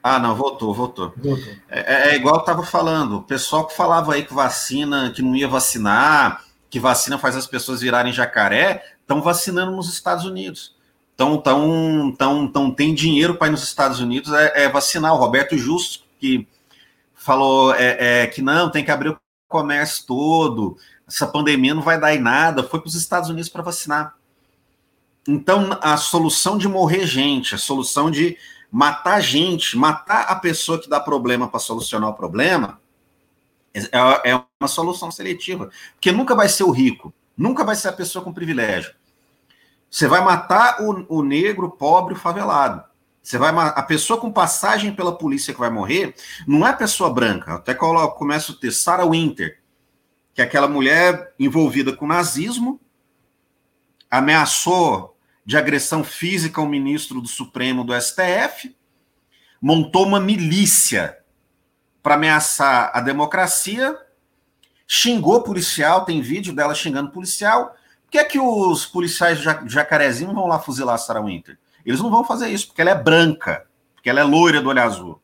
Ah, 0.04 0.20
não, 0.20 0.36
voltou, 0.36 0.74
voltou. 0.74 1.14
voltou. 1.16 1.54
É, 1.70 2.10
é, 2.10 2.16
igual 2.18 2.36
eu 2.36 2.42
estava 2.42 2.64
falando, 2.64 3.20
o 3.20 3.24
pessoal 3.24 3.66
que 3.66 3.74
falava 3.74 4.14
aí 4.14 4.26
que 4.26 4.34
vacina, 4.34 5.14
que 5.16 5.22
não 5.22 5.34
ia 5.34 5.48
vacinar, 5.48 6.44
que 6.70 6.78
vacina 6.78 7.18
faz 7.18 7.38
as 7.38 7.48
pessoas 7.48 7.80
virarem 7.80 8.12
jacaré, 8.12 8.84
estão 9.00 9.22
vacinando 9.22 9.72
nos 9.72 9.88
Estados 9.88 10.26
Unidos. 10.26 10.76
Então, 11.16 11.38
tão, 11.38 12.14
tão, 12.18 12.48
tão, 12.52 12.72
tem 12.72 12.94
dinheiro 12.94 13.36
para 13.36 13.48
ir 13.48 13.52
nos 13.52 13.64
Estados 13.64 14.02
Unidos 14.02 14.34
é, 14.34 14.64
é, 14.64 14.70
vacinar. 14.70 15.14
O 15.14 15.18
Roberto 15.18 15.58
Justo, 15.58 16.04
que 16.20 16.46
falou 17.14 17.74
é, 17.74 18.24
é, 18.24 18.28
que 18.28 18.42
não, 18.42 18.70
tem 18.70 18.84
que 18.84 18.92
abrir 18.92 19.10
o 19.10 19.18
comércio 19.48 20.06
todo, 20.06 20.76
essa 21.08 21.28
pandemia 21.28 21.74
não 21.74 21.82
vai 21.82 21.98
dar 21.98 22.14
em 22.14 22.20
nada, 22.20 22.64
foi 22.64 22.82
para 22.82 22.88
os 22.88 22.96
Estados 22.96 23.30
Unidos 23.30 23.50
para 23.50 23.62
vacinar. 23.62 24.16
Então, 25.26 25.78
a 25.82 25.96
solução 25.96 26.58
de 26.58 26.68
morrer 26.68 27.06
gente, 27.06 27.56
a 27.56 27.58
solução 27.58 28.12
de 28.12 28.38
matar 28.74 29.20
gente, 29.22 29.78
matar 29.78 30.24
a 30.24 30.36
pessoa 30.36 30.82
que 30.82 30.90
dá 30.90 31.00
problema 31.00 31.48
para 31.48 31.60
solucionar 31.60 32.10
o 32.10 32.16
problema, 32.16 32.82
é, 33.72 34.32
é 34.32 34.44
uma 34.60 34.68
solução 34.68 35.12
seletiva. 35.12 35.70
Porque 35.94 36.12
nunca 36.12 36.34
vai 36.34 36.50
ser 36.50 36.64
o 36.64 36.72
rico, 36.72 37.14
nunca 37.38 37.64
vai 37.64 37.76
ser 37.76 37.90
a 37.90 37.94
pessoa 37.94 38.26
com 38.26 38.34
privilégio. 38.34 38.92
Você 39.92 40.08
vai 40.08 40.22
matar 40.22 40.82
o, 40.82 41.20
o 41.20 41.24
negro, 41.24 41.68
o 41.68 41.72
pobre, 41.72 42.16
o 42.16 42.18
favelado. 42.18 42.84
Você 43.22 43.38
vai 43.38 43.54
a 43.56 43.84
pessoa 43.84 44.20
com 44.20 44.32
passagem 44.32 44.92
pela 44.92 45.16
polícia 45.16 45.54
que 45.54 45.60
vai 45.60 45.70
morrer, 45.70 46.16
não 46.48 46.66
é 46.66 46.72
a 46.72 46.76
pessoa 46.76 47.14
branca. 47.14 47.54
Até 47.54 47.76
coloco, 47.76 48.28
a 48.32 48.40
ter 48.60 48.72
Sarah 48.72 49.06
Winter, 49.06 49.60
que 50.34 50.42
é 50.42 50.46
aquela 50.46 50.68
mulher 50.68 51.32
envolvida 51.40 51.96
com 51.96 52.08
nazismo, 52.08 52.82
ameaçou 54.10 55.13
de 55.46 55.58
agressão 55.58 56.04
física 56.04 56.62
ao 56.62 56.68
ministro 56.68 57.22
do 57.22 57.28
Supremo 57.28 57.84
do 57.84 57.94
STF, 58.00 58.76
montou 59.62 60.06
uma 60.06 60.20
milícia 60.20 61.18
para 62.02 62.16
ameaçar 62.16 62.92
a 62.94 63.00
democracia, 63.00 63.98
xingou 64.88 65.42
policial, 65.42 66.06
tem 66.06 66.22
vídeo 66.22 66.54
dela 66.54 66.76
xingando 66.76 67.12
policial. 67.12 67.76
Por 68.04 68.12
que 68.12 68.18
é 68.18 68.26
que 68.26 68.40
os 68.40 68.86
policiais 68.86 69.40
de 69.40 69.46
Jacarezinho 69.74 70.34
vão 70.34 70.48
lá 70.48 70.60
fuzilar 70.60 70.96
a 70.96 70.98
Sarah 70.98 71.22
Winter? 71.22 71.58
Eles 71.86 72.00
não 72.00 72.12
vão 72.12 72.24
fazer 72.24 72.50
isso, 72.50 72.68
porque 72.68 72.82
ela 72.82 72.92
é 72.92 72.96
branca, 72.96 73.66
porque 73.96 74.10
ela 74.10 74.20
é 74.20 74.24
loira 74.24 74.62
do 74.62 74.70
olho 74.70 74.82
azul, 74.82 75.22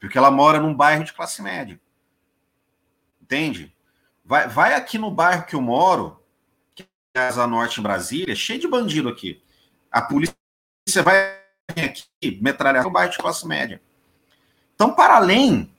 porque 0.00 0.16
ela 0.16 0.30
mora 0.30 0.60
num 0.60 0.74
bairro 0.74 1.04
de 1.04 1.12
classe 1.12 1.42
média. 1.42 1.80
Entende? 3.20 3.74
Vai, 4.24 4.48
vai 4.48 4.74
aqui 4.74 4.98
no 4.98 5.10
bairro 5.10 5.46
que 5.46 5.54
eu 5.54 5.60
moro, 5.60 6.20
Asa 7.16 7.46
Norte 7.46 7.80
em 7.80 7.82
Brasília, 7.82 8.34
cheio 8.34 8.60
de 8.60 8.68
bandido 8.68 9.08
aqui. 9.08 9.42
A 9.90 10.02
polícia 10.02 10.34
vai 11.02 11.36
aqui 11.68 12.38
metralhar 12.40 12.86
o 12.86 12.90
bairro 12.90 13.12
de 13.12 13.18
classe 13.18 13.46
média. 13.46 13.80
Então, 14.74 14.94
para 14.94 15.16
além 15.16 15.70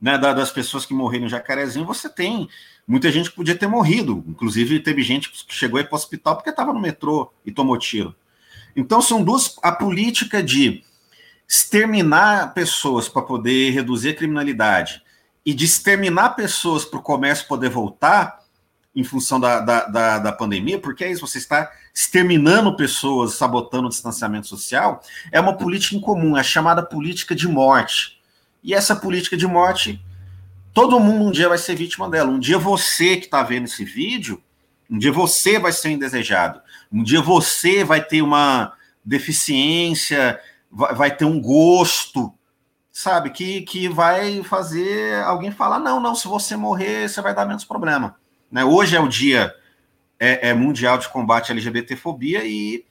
né, 0.00 0.16
das 0.16 0.50
pessoas 0.50 0.86
que 0.86 0.94
morreram 0.94 1.26
em 1.26 1.28
Jacarezinho, 1.28 1.84
você 1.84 2.08
tem 2.08 2.48
muita 2.86 3.10
gente 3.12 3.30
que 3.30 3.36
podia 3.36 3.56
ter 3.56 3.66
morrido. 3.66 4.24
Inclusive, 4.26 4.80
teve 4.80 5.02
gente 5.02 5.30
que 5.30 5.54
chegou 5.54 5.78
aí 5.78 5.84
para 5.84 5.94
o 5.94 5.96
hospital 5.96 6.36
porque 6.36 6.50
estava 6.50 6.72
no 6.72 6.80
metrô 6.80 7.32
e 7.44 7.52
tomou 7.52 7.76
tiro. 7.78 8.14
Então, 8.74 9.02
são 9.02 9.22
duas. 9.22 9.56
A 9.62 9.72
política 9.72 10.42
de 10.42 10.82
exterminar 11.48 12.54
pessoas 12.54 13.08
para 13.08 13.22
poder 13.22 13.70
reduzir 13.70 14.10
a 14.10 14.14
criminalidade 14.14 15.02
e 15.44 15.54
de 15.54 15.64
exterminar 15.64 16.30
pessoas 16.30 16.84
para 16.84 16.98
o 16.98 17.02
comércio 17.02 17.48
poder 17.48 17.70
voltar 17.70 18.37
em 18.94 19.04
função 19.04 19.38
da, 19.38 19.60
da, 19.60 19.84
da, 19.86 20.18
da, 20.18 20.32
pandemia, 20.32 20.78
porque 20.78 21.04
é 21.04 21.10
isso, 21.10 21.26
você 21.26 21.38
está 21.38 21.70
exterminando 21.94 22.76
pessoas, 22.76 23.34
sabotando 23.34 23.86
o 23.86 23.90
distanciamento 23.90 24.46
social, 24.46 25.02
é 25.30 25.40
uma 25.40 25.56
política 25.56 25.94
incomum, 25.94 26.36
é 26.36 26.40
a 26.40 26.44
chamada 26.44 26.82
política 26.82 27.34
de 27.34 27.46
morte. 27.46 28.18
E 28.62 28.74
essa 28.74 28.96
política 28.96 29.36
de 29.36 29.46
morte, 29.46 30.02
todo 30.72 30.98
mundo 30.98 31.26
um 31.26 31.30
dia 31.30 31.48
vai 31.48 31.58
ser 31.58 31.76
vítima 31.76 32.08
dela. 32.08 32.30
Um 32.30 32.40
dia 32.40 32.58
você 32.58 33.16
que 33.16 33.26
está 33.26 33.42
vendo 33.42 33.64
esse 33.64 33.84
vídeo, 33.84 34.42
um 34.90 34.98
dia 34.98 35.12
você 35.12 35.58
vai 35.58 35.72
ser 35.72 35.90
indesejado. 35.90 36.60
Um 36.90 37.02
dia 37.02 37.20
você 37.20 37.84
vai 37.84 38.02
ter 38.02 38.22
uma 38.22 38.72
deficiência, 39.04 40.40
vai, 40.70 40.94
vai 40.94 41.16
ter 41.16 41.24
um 41.24 41.40
gosto, 41.40 42.32
sabe, 42.90 43.30
que, 43.30 43.62
que 43.62 43.88
vai 43.88 44.42
fazer 44.42 45.22
alguém 45.22 45.50
falar: 45.50 45.78
não, 45.78 46.00
não, 46.00 46.14
se 46.14 46.26
você 46.26 46.56
morrer, 46.56 47.08
você 47.08 47.20
vai 47.20 47.34
dar 47.34 47.46
menos 47.46 47.64
problema. 47.64 48.16
Né? 48.50 48.64
Hoje 48.64 48.96
é 48.96 49.00
o 49.00 49.08
dia 49.08 49.54
é, 50.18 50.50
é 50.50 50.54
mundial 50.54 50.98
de 50.98 51.08
combate 51.08 51.50
à 51.50 51.54
LGBTfobia 51.54 52.44
e 52.44 52.84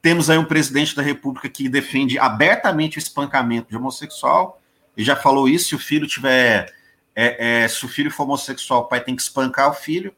temos 0.00 0.30
aí 0.30 0.38
um 0.38 0.44
presidente 0.44 0.94
da 0.94 1.02
República 1.02 1.48
que 1.48 1.68
defende 1.68 2.18
abertamente 2.18 2.96
o 2.96 3.00
espancamento 3.00 3.68
de 3.68 3.76
homossexual 3.76 4.60
e 4.96 5.04
já 5.04 5.16
falou 5.16 5.48
isso: 5.48 5.68
se 5.68 5.74
o 5.74 5.78
filho 5.78 6.06
tiver, 6.06 6.72
é, 7.14 7.64
é, 7.64 7.68
se 7.68 7.84
o 7.84 7.88
filho 7.88 8.10
for 8.10 8.22
homossexual, 8.24 8.82
o 8.82 8.88
pai 8.88 9.02
tem 9.02 9.16
que 9.16 9.22
espancar 9.22 9.70
o 9.70 9.74
filho. 9.74 10.14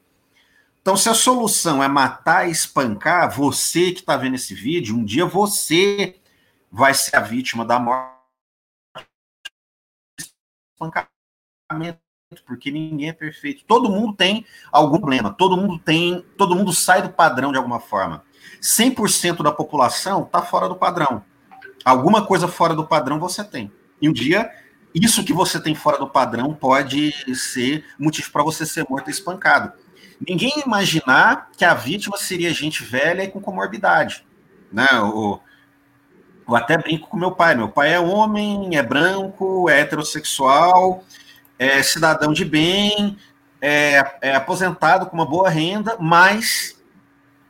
Então, 0.81 0.97
se 0.97 1.09
a 1.09 1.15
solução 1.15 1.83
é 1.83 1.89
matar 1.89 2.49
e 2.49 2.51
espancar, 2.51 3.31
você 3.31 3.93
que 3.93 4.01
está 4.01 4.17
vendo 4.17 4.37
esse 4.37 4.55
vídeo, 4.55 4.97
um 4.97 5.05
dia 5.05 5.27
você 5.27 6.17
vai 6.71 6.95
ser 6.95 7.17
a 7.17 7.21
vítima 7.21 7.65
da 7.65 7.79
morte. 7.79 8.17
Espancamento 10.19 12.08
porque 12.45 12.71
ninguém 12.71 13.09
é 13.09 13.13
perfeito. 13.13 13.65
Todo 13.67 13.91
mundo 13.91 14.13
tem 14.15 14.45
algum 14.71 14.99
problema, 14.99 15.33
todo 15.33 15.57
mundo 15.57 15.79
tem, 15.79 16.23
todo 16.37 16.55
mundo 16.55 16.73
sai 16.75 17.01
do 17.01 17.09
padrão 17.09 17.51
de 17.51 17.57
alguma 17.57 17.81
forma. 17.81 18.23
100% 18.61 19.43
da 19.43 19.51
população 19.51 20.25
está 20.25 20.43
fora 20.43 20.69
do 20.69 20.77
padrão. 20.77 21.25
Alguma 21.85 22.27
coisa 22.27 22.47
fora 22.47 22.75
do 22.75 22.87
padrão 22.87 23.19
você 23.19 23.43
tem. 23.43 23.73
E 24.01 24.09
um 24.09 24.13
dia, 24.13 24.51
isso 24.95 25.25
que 25.25 25.33
você 25.33 25.59
tem 25.59 25.75
fora 25.75 25.99
do 25.99 26.09
padrão 26.09 26.55
pode 26.55 27.13
ser 27.35 27.85
motivo 27.99 28.31
para 28.31 28.43
você 28.43 28.67
ser 28.67 28.85
morto 28.89 29.09
e 29.09 29.11
espancado. 29.11 29.73
Ninguém 30.21 30.61
imaginar 30.65 31.51
que 31.57 31.65
a 31.65 31.73
vítima 31.73 32.19
seria 32.19 32.53
gente 32.53 32.83
velha 32.83 33.23
e 33.23 33.29
com 33.29 33.41
comorbidade. 33.41 34.27
Né? 34.71 34.87
O, 35.01 35.41
eu 36.47 36.57
até 36.57 36.77
brinco 36.77 37.09
com 37.09 37.17
meu 37.17 37.31
pai. 37.31 37.55
Meu 37.55 37.69
pai 37.69 37.95
é 37.95 38.01
homem, 38.01 38.77
é 38.77 38.83
branco, 38.83 39.71
é 39.71 39.81
heterossexual, 39.81 41.05
é 41.59 41.83
cidadão 41.83 42.33
de 42.33 42.45
bem, 42.45 43.17
é, 43.61 44.19
é 44.23 44.35
aposentado 44.35 45.07
com 45.07 45.17
uma 45.17 45.27
boa 45.27 45.51
renda, 45.51 45.97
mas 45.99 46.81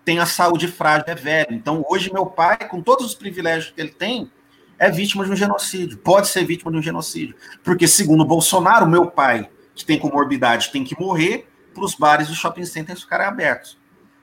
tem 0.04 0.18
a 0.18 0.26
saúde 0.26 0.68
frágil, 0.68 1.04
é 1.08 1.14
velho. 1.14 1.52
Então, 1.52 1.84
hoje, 1.88 2.12
meu 2.12 2.24
pai, 2.24 2.56
com 2.68 2.80
todos 2.80 3.04
os 3.04 3.14
privilégios 3.14 3.72
que 3.72 3.80
ele 3.80 3.90
tem, 3.90 4.30
é 4.78 4.90
vítima 4.90 5.24
de 5.24 5.30
um 5.30 5.36
genocídio, 5.36 5.98
pode 5.98 6.28
ser 6.28 6.44
vítima 6.44 6.70
de 6.70 6.78
um 6.78 6.82
genocídio. 6.82 7.34
Porque, 7.62 7.86
segundo 7.86 8.24
Bolsonaro, 8.24 8.86
meu 8.86 9.10
pai, 9.10 9.50
que 9.74 9.84
tem 9.84 9.98
comorbidade, 9.98 10.72
tem 10.72 10.82
que 10.82 10.98
morrer 10.98 11.46
para 11.74 11.84
os 11.84 11.94
bares 11.94 12.28
e 12.28 12.34
shopping 12.34 12.64
centers 12.64 13.02
ficarem 13.02 13.26
abertos. 13.26 13.78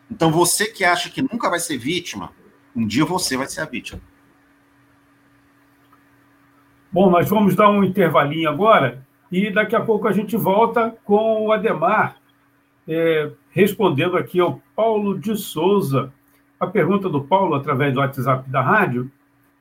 Então, 0.09 0.31
você 0.31 0.65
que 0.65 0.83
acha 0.83 1.09
que 1.09 1.21
nunca 1.21 1.49
vai 1.49 1.59
ser 1.59 1.77
vítima, 1.77 2.31
um 2.75 2.85
dia 2.87 3.05
você 3.05 3.37
vai 3.37 3.47
ser 3.47 3.61
a 3.61 3.65
vítima. 3.65 4.01
Bom, 6.91 7.09
nós 7.11 7.29
vamos 7.29 7.55
dar 7.55 7.69
um 7.69 7.83
intervalinho 7.83 8.49
agora 8.49 9.04
e 9.35 9.51
daqui 9.51 9.75
a 9.75 9.81
pouco 9.81 10.07
a 10.07 10.13
gente 10.13 10.37
volta 10.37 10.95
com 11.03 11.47
o 11.47 11.51
Ademar, 11.51 12.15
é, 12.87 13.29
respondendo 13.49 14.15
aqui 14.15 14.39
ao 14.39 14.61
Paulo 14.73 15.19
de 15.19 15.35
Souza. 15.35 16.13
A 16.57 16.65
pergunta 16.65 17.09
do 17.09 17.21
Paulo, 17.21 17.53
através 17.53 17.93
do 17.93 17.99
WhatsApp 17.99 18.49
da 18.49 18.61
rádio, 18.61 19.11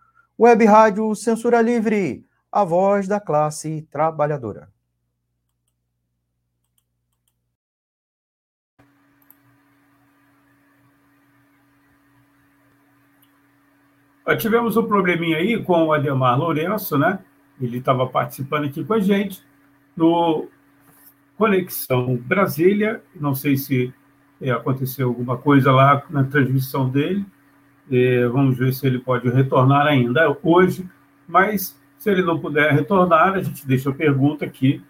Web 0.43 0.65
Rádio 0.65 1.13
Censura 1.13 1.61
Livre, 1.61 2.25
a 2.51 2.63
voz 2.63 3.07
da 3.07 3.19
classe 3.19 3.87
trabalhadora. 3.91 4.69
Tivemos 14.39 14.75
um 14.75 14.87
probleminha 14.87 15.37
aí 15.37 15.63
com 15.63 15.85
o 15.85 15.93
Ademar 15.93 16.39
Lourenço, 16.39 16.97
né? 16.97 17.19
Ele 17.61 17.77
estava 17.77 18.07
participando 18.07 18.65
aqui 18.65 18.83
com 18.83 18.95
a 18.95 18.99
gente 18.99 19.43
no 19.95 20.47
Conexão 21.37 22.15
Brasília. 22.15 23.03
Não 23.13 23.35
sei 23.35 23.55
se 23.57 23.93
é, 24.41 24.49
aconteceu 24.49 25.09
alguma 25.09 25.37
coisa 25.37 25.71
lá 25.71 26.03
na 26.09 26.23
transmissão 26.23 26.89
dele. 26.89 27.23
É, 27.89 28.27
vamos 28.27 28.57
ver 28.57 28.73
se 28.73 28.85
ele 28.85 28.99
pode 28.99 29.29
retornar 29.29 29.87
ainda 29.87 30.35
hoje. 30.43 30.85
Mas 31.27 31.79
se 31.97 32.09
ele 32.09 32.21
não 32.21 32.39
puder 32.39 32.71
retornar, 32.73 33.33
a 33.33 33.41
gente 33.41 33.65
deixa 33.65 33.89
a 33.89 33.93
pergunta 33.93 34.43
aqui 34.43 34.81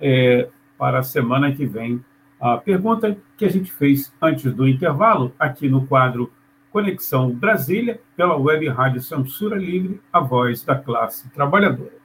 é, 0.00 0.48
para 0.76 0.98
a 0.98 1.02
semana 1.02 1.52
que 1.52 1.64
vem. 1.64 2.04
A 2.40 2.56
pergunta 2.56 3.16
que 3.36 3.44
a 3.44 3.50
gente 3.50 3.72
fez 3.72 4.12
antes 4.20 4.52
do 4.52 4.68
intervalo, 4.68 5.32
aqui 5.38 5.68
no 5.68 5.86
quadro 5.86 6.32
Conexão 6.70 7.30
Brasília, 7.30 8.00
pela 8.16 8.36
web 8.36 8.68
Rádio 8.68 9.00
Censura 9.00 9.56
Livre, 9.56 10.00
a 10.12 10.20
voz 10.20 10.62
da 10.62 10.76
classe 10.76 11.28
trabalhadora. 11.30 11.96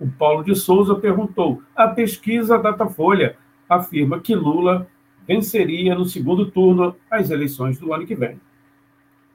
O 0.00 0.08
Paulo 0.08 0.42
de 0.42 0.54
Souza 0.54 0.94
perguntou: 0.94 1.62
a 1.74 1.88
pesquisa 1.88 2.58
Datafolha 2.58 3.36
afirma 3.68 4.20
que 4.20 4.34
Lula 4.34 4.86
venceria 5.26 5.94
no 5.94 6.04
segundo 6.04 6.50
turno 6.50 6.96
as 7.10 7.30
eleições 7.30 7.78
do 7.78 7.92
ano 7.92 8.06
que 8.06 8.14
vem. 8.14 8.40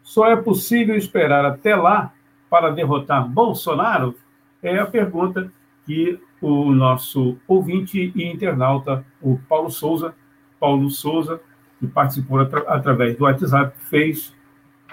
Só 0.04 0.28
é 0.28 0.36
possível 0.36 0.96
esperar 0.96 1.46
até 1.46 1.76
lá 1.76 2.14
para 2.50 2.72
derrotar 2.72 3.28
Bolsonaro? 3.28 4.16
É 4.62 4.78
a 4.80 4.86
pergunta 4.86 5.52
que 5.86 6.20
o 6.42 6.72
nosso 6.72 7.38
ouvinte 7.48 8.12
e 8.16 8.24
internauta, 8.24 9.06
o 9.22 9.38
Paulo 9.48 9.70
Souza, 9.70 10.14
Paulo 10.60 10.90
Souza, 10.90 11.42
que 11.80 11.88
participou 11.88 12.40
atra 12.40 12.62
através 12.68 13.18
do 13.18 13.24
WhatsApp, 13.24 13.76
fez 13.90 14.34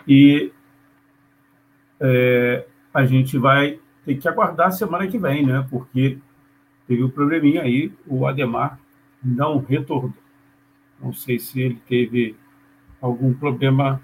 e 0.07 0.53
é, 2.01 2.67
a 2.93 3.05
gente 3.05 3.37
vai 3.37 3.79
ter 4.05 4.17
que 4.17 4.29
aguardar 4.29 4.73
semana 4.73 5.07
que 5.07 5.19
vem, 5.19 5.45
né? 5.45 5.67
Porque 5.69 6.19
teve 6.87 7.05
um 7.05 7.11
probleminha 7.11 7.63
aí, 7.63 7.93
o 8.07 8.27
Ademar 8.27 8.79
não 9.23 9.59
retornou. 9.59 10.15
Não 11.01 11.13
sei 11.13 11.39
se 11.39 11.61
ele 11.61 11.81
teve 11.87 12.37
algum 13.01 13.33
problema. 13.35 14.01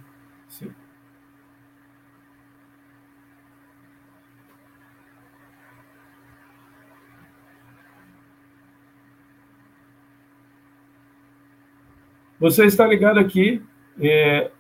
Você 12.45 12.67
está 12.67 12.87
ligado 12.87 13.19
aqui 13.19 13.65
é, 13.99 14.51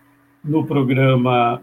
no 0.42 0.66
programa. 0.66 1.62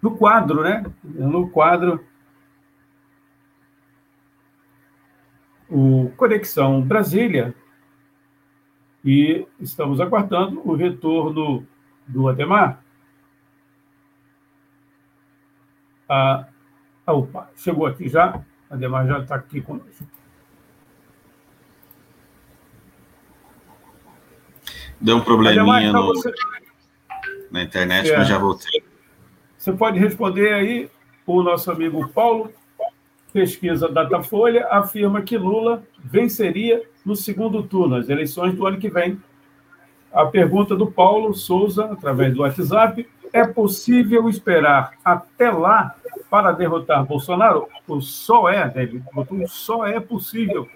No 0.00 0.16
quadro, 0.16 0.62
né? 0.62 0.82
No 1.04 1.50
quadro 1.50 2.02
o 5.68 6.10
Conexão 6.16 6.80
Brasília 6.80 7.54
e 9.04 9.46
estamos 9.60 10.00
aguardando 10.00 10.66
o 10.66 10.74
retorno 10.74 11.66
do 12.08 12.26
Ademar. 12.26 12.82
Ah, 16.08 16.48
opa, 17.06 17.50
chegou 17.54 17.84
aqui 17.84 18.08
já, 18.08 18.42
Ademar 18.70 19.06
já 19.06 19.18
está 19.18 19.34
aqui 19.34 19.60
conosco. 19.60 20.19
Deu 25.00 25.16
um 25.16 25.20
probleminha 25.20 25.88
então 25.88 26.06
no, 26.06 26.14
você... 26.14 26.32
na 27.50 27.62
internet, 27.62 28.10
é. 28.10 28.18
mas 28.18 28.28
já 28.28 28.38
voltei. 28.38 28.82
Você 29.56 29.72
pode 29.72 29.98
responder 29.98 30.52
aí 30.52 30.90
o 31.26 31.42
nosso 31.42 31.70
amigo 31.70 32.08
Paulo 32.08 32.52
Pesquisa 33.32 33.88
Datafolha 33.88 34.66
afirma 34.66 35.22
que 35.22 35.38
Lula 35.38 35.82
venceria 36.02 36.82
no 37.04 37.14
segundo 37.14 37.62
turno, 37.62 37.96
as 37.96 38.08
eleições 38.08 38.54
do 38.54 38.66
ano 38.66 38.78
que 38.78 38.90
vem. 38.90 39.20
A 40.12 40.26
pergunta 40.26 40.74
do 40.74 40.90
Paulo 40.90 41.32
Souza, 41.32 41.84
através 41.84 42.34
do 42.34 42.42
WhatsApp, 42.42 43.08
é 43.32 43.46
possível 43.46 44.28
esperar 44.28 44.94
até 45.04 45.50
lá 45.50 45.94
para 46.28 46.50
derrotar 46.50 47.04
Bolsonaro? 47.04 47.68
O 47.86 48.00
só 48.00 48.48
é, 48.48 48.68
David, 48.68 49.04
só 49.46 49.86
é 49.86 50.00
possível. 50.00 50.68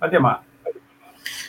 Ademar. 0.00 0.47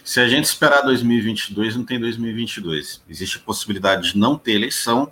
Se 0.09 0.19
a 0.19 0.27
gente 0.27 0.45
esperar 0.45 0.81
2022, 0.81 1.75
não 1.75 1.85
tem 1.85 1.99
2022. 1.99 3.03
Existe 3.07 3.37
a 3.37 3.41
possibilidade 3.41 4.11
de 4.11 4.17
não 4.17 4.39
ter 4.39 4.53
eleição, 4.53 5.11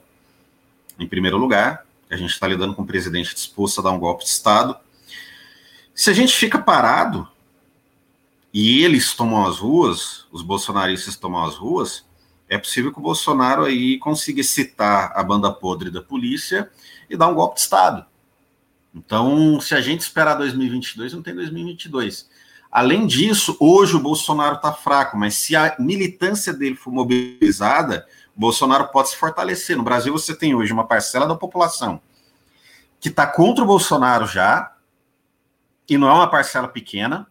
em 0.97 1.07
primeiro 1.07 1.37
lugar. 1.37 1.85
A 2.09 2.15
gente 2.15 2.31
está 2.31 2.47
lidando 2.47 2.73
com 2.73 2.81
um 2.81 2.85
presidente 2.87 3.35
disposto 3.35 3.79
a 3.79 3.83
dar 3.83 3.91
um 3.91 3.99
golpe 3.99 4.23
de 4.23 4.31
Estado. 4.31 4.75
Se 5.93 6.09
a 6.09 6.13
gente 6.13 6.35
fica 6.35 6.57
parado 6.57 7.29
e 8.51 8.83
eles 8.83 9.13
tomam 9.13 9.45
as 9.45 9.59
ruas, 9.59 10.25
os 10.31 10.41
bolsonaristas 10.41 11.15
tomam 11.15 11.45
as 11.45 11.53
ruas, 11.53 12.03
é 12.49 12.57
possível 12.57 12.91
que 12.91 12.97
o 12.97 13.03
Bolsonaro 13.03 13.65
aí 13.65 13.99
consiga 13.99 14.41
citar 14.41 15.11
a 15.13 15.21
banda 15.21 15.53
podre 15.53 15.91
da 15.91 16.01
polícia 16.01 16.71
e 17.07 17.15
dar 17.15 17.27
um 17.27 17.35
golpe 17.35 17.57
de 17.57 17.61
Estado. 17.61 18.03
Então, 18.95 19.61
se 19.61 19.75
a 19.75 19.79
gente 19.79 20.01
esperar 20.01 20.33
2022, 20.39 21.13
não 21.13 21.21
tem 21.21 21.35
2022. 21.35 22.27
Além 22.71 23.07
disso, 23.07 23.55
hoje 23.59 23.95
o 23.95 23.99
Bolsonaro 23.99 24.55
está 24.55 24.73
fraco, 24.73 25.17
mas 25.17 25.35
se 25.35 25.55
a 25.55 25.75
militância 25.79 26.53
dele 26.53 26.75
for 26.75 26.91
mobilizada, 26.91 28.05
o 28.35 28.39
Bolsonaro 28.39 28.89
pode 28.89 29.09
se 29.09 29.15
fortalecer. 29.15 29.77
No 29.77 29.83
Brasil, 29.83 30.13
você 30.13 30.35
tem 30.35 30.53
hoje 30.53 30.73
uma 30.73 30.85
parcela 30.85 31.25
da 31.25 31.35
população 31.35 32.01
que 32.99 33.09
está 33.09 33.27
contra 33.27 33.63
o 33.63 33.67
Bolsonaro 33.67 34.25
já, 34.25 34.75
e 35.87 35.97
não 35.97 36.09
é 36.09 36.13
uma 36.13 36.29
parcela 36.29 36.67
pequena, 36.67 37.27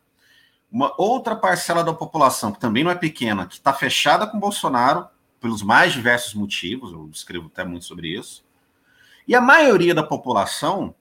uma 0.70 0.94
outra 0.96 1.34
parcela 1.34 1.82
da 1.82 1.92
população, 1.92 2.52
que 2.52 2.60
também 2.60 2.84
não 2.84 2.90
é 2.90 2.94
pequena, 2.94 3.46
que 3.46 3.54
está 3.54 3.72
fechada 3.72 4.26
com 4.26 4.38
Bolsonaro, 4.38 5.08
pelos 5.40 5.62
mais 5.62 5.92
diversos 5.92 6.34
motivos, 6.34 6.92
eu 6.92 7.08
escrevo 7.12 7.50
até 7.52 7.64
muito 7.64 7.84
sobre 7.84 8.08
isso, 8.08 8.44
e 9.28 9.34
a 9.34 9.40
maioria 9.40 9.94
da 9.94 10.02
população 10.02 10.94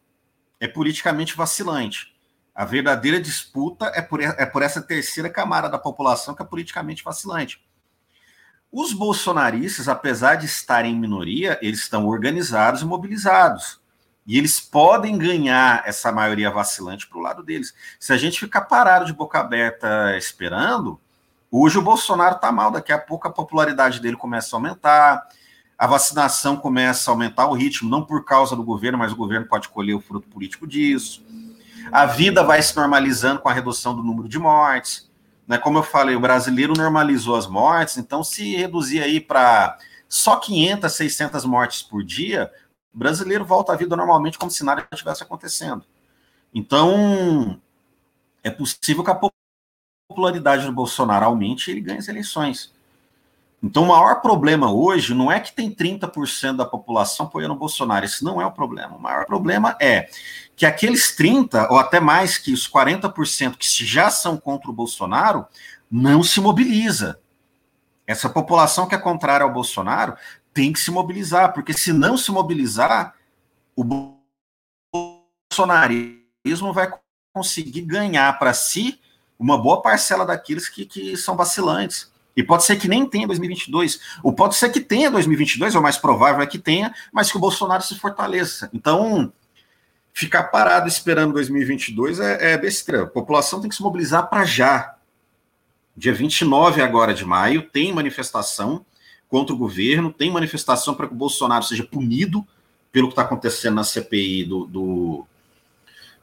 é 0.60 0.68
politicamente 0.68 1.36
vacilante. 1.36 2.15
A 2.56 2.64
verdadeira 2.64 3.20
disputa 3.20 3.92
é 3.94 4.02
por, 4.02 4.22
é 4.22 4.46
por 4.46 4.62
essa 4.62 4.82
terceira 4.82 5.30
camada 5.30 5.68
da 5.68 5.78
população 5.78 6.34
que 6.34 6.42
é 6.42 6.46
politicamente 6.46 7.04
vacilante. 7.04 7.62
Os 8.72 8.94
bolsonaristas, 8.94 9.90
apesar 9.90 10.36
de 10.36 10.46
estarem 10.46 10.94
em 10.94 11.00
minoria, 11.00 11.60
eles 11.62 11.82
estão 11.82 12.08
organizados 12.08 12.82
e 12.82 12.86
mobilizados. 12.86 13.82
E 14.26 14.38
eles 14.38 14.60
podem 14.60 15.18
ganhar 15.18 15.84
essa 15.86 16.12
maioria 16.12 16.50
vacilante 16.50 17.08
para 17.08 17.18
o 17.18 17.22
lado 17.22 17.44
deles. 17.44 17.74
Se 18.00 18.14
a 18.14 18.18
gente 18.18 18.40
ficar 18.40 18.62
parado 18.62 19.06
de 19.06 19.14
boca 19.14 19.40
aberta 19.40 20.18
esperando, 20.18 21.00
hoje 21.52 21.78
o 21.78 21.82
Bolsonaro 21.82 22.36
está 22.36 22.52
mal, 22.54 22.72
daqui 22.72 22.92
a 22.92 22.98
pouco 22.98 23.28
a 23.28 23.32
popularidade 23.32 24.00
dele 24.00 24.16
começa 24.16 24.56
a 24.56 24.58
aumentar, 24.58 25.28
a 25.78 25.88
vacinação 25.88 26.56
começa 26.56 27.12
a 27.12 27.14
aumentar 27.14 27.48
o 27.48 27.54
ritmo, 27.54 27.90
não 27.90 28.04
por 28.04 28.24
causa 28.24 28.56
do 28.56 28.64
governo, 28.64 28.98
mas 28.98 29.12
o 29.12 29.16
governo 29.16 29.46
pode 29.46 29.68
colher 29.70 29.94
o 29.94 30.02
fruto 30.02 30.28
político 30.28 30.66
disso. 30.66 31.24
A 31.92 32.06
vida 32.06 32.44
vai 32.44 32.62
se 32.62 32.76
normalizando 32.76 33.40
com 33.40 33.50
a 33.50 33.54
redução 33.54 33.96
do 33.96 34.04
número 34.04 34.28
de 34.28 34.40
mortes. 34.40 35.10
Né? 35.48 35.58
Como 35.58 35.78
eu 35.78 35.84
falei, 35.84 36.16
o 36.16 36.20
brasileiro 36.20 36.74
normalizou 36.76 37.36
as 37.36 37.48
mortes, 37.48 37.98
então 37.98 38.24
se 38.24 38.56
reduzir 38.56 39.02
aí 39.02 39.20
para 39.20 39.78
só 40.08 40.38
500, 40.38 40.92
600 40.92 41.46
mortes 41.46 41.82
por 41.84 42.04
dia, 42.04 42.52
o 42.94 42.98
brasileiro 42.98 43.46
volta 43.46 43.74
à 43.74 43.76
vida 43.76 43.96
normalmente 43.96 44.38
como 44.38 44.52
se 44.52 44.64
nada 44.64 44.88
estivesse 44.92 45.24
acontecendo. 45.24 45.86
Então, 46.54 47.60
é 48.44 48.50
possível 48.50 49.04
que 49.04 49.12
a 49.12 49.20
popularidade 50.10 50.66
do 50.66 50.72
Bolsonaro 50.72 51.26
aumente 51.26 51.68
e 51.68 51.72
ele 51.74 51.82
ganhe 51.82 52.00
as 52.00 52.08
eleições. 52.08 52.75
Então, 53.66 53.82
o 53.82 53.88
maior 53.88 54.22
problema 54.22 54.72
hoje 54.72 55.16
não 55.16 55.32
é 55.32 55.40
que 55.40 55.52
tem 55.52 55.74
30% 55.74 56.58
da 56.58 56.66
população 56.66 57.26
apoiando 57.26 57.56
o 57.56 57.58
Bolsonaro. 57.58 58.06
Esse 58.06 58.24
não 58.24 58.40
é 58.40 58.46
o 58.46 58.52
problema. 58.52 58.96
O 58.96 59.02
maior 59.02 59.26
problema 59.26 59.76
é 59.82 60.08
que 60.56 60.68
aqueles 60.68 61.18
30%, 61.18 61.72
ou 61.72 61.80
até 61.80 62.00
mais 62.00 62.38
que 62.38 62.54
os 62.54 62.70
40% 62.70 63.58
que 63.58 63.66
já 63.84 64.12
são 64.12 64.38
contra 64.38 64.70
o 64.70 64.74
Bolsonaro, 64.74 65.48
não 65.90 66.22
se 66.22 66.40
mobiliza. 66.40 67.20
Essa 68.06 68.30
população 68.30 68.88
que 68.88 68.94
é 68.94 69.00
contrária 69.00 69.44
ao 69.44 69.52
Bolsonaro 69.52 70.16
tem 70.54 70.72
que 70.72 70.80
se 70.80 70.92
mobilizar, 70.92 71.52
porque 71.52 71.74
se 71.74 71.92
não 71.92 72.20
se 72.20 72.32
mobilizar, 72.32 73.16
o 73.76 73.84
bolsonarismo 75.52 76.72
vai 76.72 76.94
conseguir 77.34 77.82
ganhar 77.82 78.38
para 78.38 78.54
si 78.54 79.02
uma 79.40 79.58
boa 79.58 79.82
parcela 79.82 80.24
daqueles 80.24 80.70
que, 80.70 80.86
que 80.86 81.18
são 81.18 81.36
vacilantes. 81.36 82.14
E 82.36 82.44
pode 82.44 82.66
ser 82.66 82.76
que 82.76 82.88
nem 82.88 83.06
tenha 83.06 83.28
2022, 83.28 84.00
ou 84.22 84.34
pode 84.34 84.56
ser 84.56 84.70
que 84.70 84.82
tenha 84.82 85.10
2022, 85.10 85.76
ou 85.76 85.82
mais 85.82 85.98
provável 85.98 86.42
é 86.42 86.48
que 86.48 86.60
tenha, 86.60 86.94
mas 87.12 87.32
que 87.32 87.38
o 87.38 87.40
Bolsonaro 87.40 87.82
se 87.82 87.96
fortaleça. 87.96 88.70
Então, 88.74 89.32
ficar 90.14 90.44
parado 90.44 90.88
esperando 90.88 91.34
2022 91.34 92.20
é, 92.20 92.54
é 92.54 92.58
besteira. 92.58 93.04
A 93.04 93.08
população 93.08 93.62
tem 93.62 93.70
que 93.70 93.76
se 93.76 93.82
mobilizar 93.82 94.30
para 94.30 94.44
já. 94.44 94.96
Dia 95.96 96.14
29 96.14 96.82
agora 96.82 97.14
de 97.14 97.24
maio 97.24 97.62
tem 97.62 97.94
manifestação 97.94 98.86
contra 99.30 99.56
o 99.56 99.58
governo, 99.58 100.12
tem 100.12 100.30
manifestação 100.30 100.94
para 100.94 101.08
que 101.08 101.14
o 101.14 101.18
Bolsonaro 101.18 101.64
seja 101.64 101.84
punido 101.84 102.46
pelo 102.92 103.08
que 103.08 103.14
está 103.14 103.24
acontecendo 103.24 103.76
na 103.76 103.84
CPI 103.84 104.46
do, 104.46 104.66
do, 104.66 105.28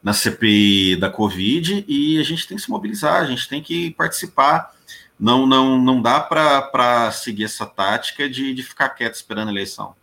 na 0.02 0.12
CPI 0.12 0.96
da 0.96 1.10
Covid 1.10 1.84
e 1.86 2.18
a 2.18 2.22
gente 2.22 2.46
tem 2.46 2.56
que 2.56 2.62
se 2.62 2.70
mobilizar, 2.70 3.20
a 3.20 3.26
gente 3.26 3.48
tem 3.48 3.62
que 3.62 3.90
participar. 3.92 4.74
Não, 5.22 5.46
não, 5.46 5.80
não 5.80 6.02
dá 6.02 6.18
para 6.18 7.08
seguir 7.12 7.44
essa 7.44 7.64
tática 7.64 8.28
de, 8.28 8.52
de 8.52 8.60
ficar 8.64 8.88
quieto 8.88 9.14
esperando 9.14 9.50
a 9.50 9.52
eleição. 9.52 9.94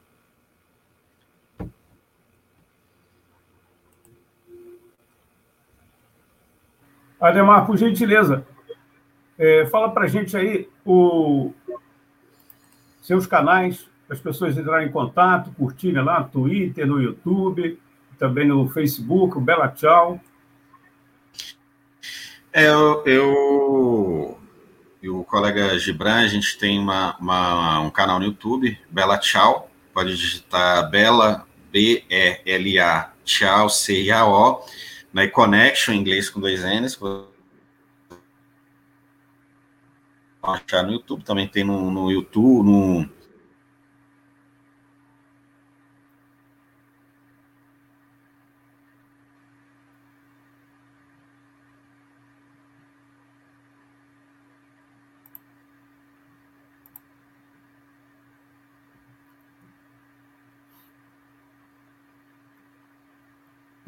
Ademar, 7.20 7.66
por 7.66 7.76
gentileza, 7.76 8.48
é, 9.38 9.66
fala 9.66 9.92
para 9.92 10.06
a 10.06 10.08
gente 10.08 10.38
aí 10.38 10.70
o, 10.86 11.52
seus 13.02 13.28
canais, 13.28 13.90
as 14.10 14.22
pessoas 14.22 14.58
entrarem 14.58 14.88
em 14.88 14.92
contato, 14.92 15.52
curtirem 15.52 16.02
lá 16.02 16.22
no 16.22 16.30
Twitter, 16.30 16.88
no 16.88 17.02
YouTube, 17.02 17.78
também 18.18 18.48
no 18.48 18.70
Facebook, 18.70 19.38
o 19.38 19.42
Bela 19.42 19.68
Tchau. 19.68 20.18
É, 22.54 22.68
eu, 22.70 23.04
eu 23.06 24.39
e 25.02 25.10
o 25.10 25.24
colega 25.24 25.78
Gibran, 25.80 26.18
a 26.18 26.28
gente 26.28 26.58
tem 26.58 26.78
uma, 26.78 27.16
uma, 27.18 27.80
um 27.80 27.90
canal 27.90 28.20
no 28.20 28.26
YouTube, 28.26 28.78
Bela 28.90 29.18
Tchau, 29.18 29.70
pode 29.94 30.16
digitar 30.16 30.90
Bela, 30.90 31.48
B-E-L-A, 31.72 33.14
Tchau, 33.24 33.70
C-I-A-O, 33.70 34.66
na 35.14 35.28
Connection, 35.28 35.94
em 35.94 36.00
inglês 36.00 36.30
com 36.30 36.40
dois 36.40 36.64
N's, 36.64 37.00
achar 40.42 40.84
no 40.84 40.94
YouTube, 40.94 41.24
também 41.24 41.48
tem 41.48 41.64
no, 41.64 41.92
no 41.92 42.12
YouTube, 42.12 42.66
no. 42.66 43.19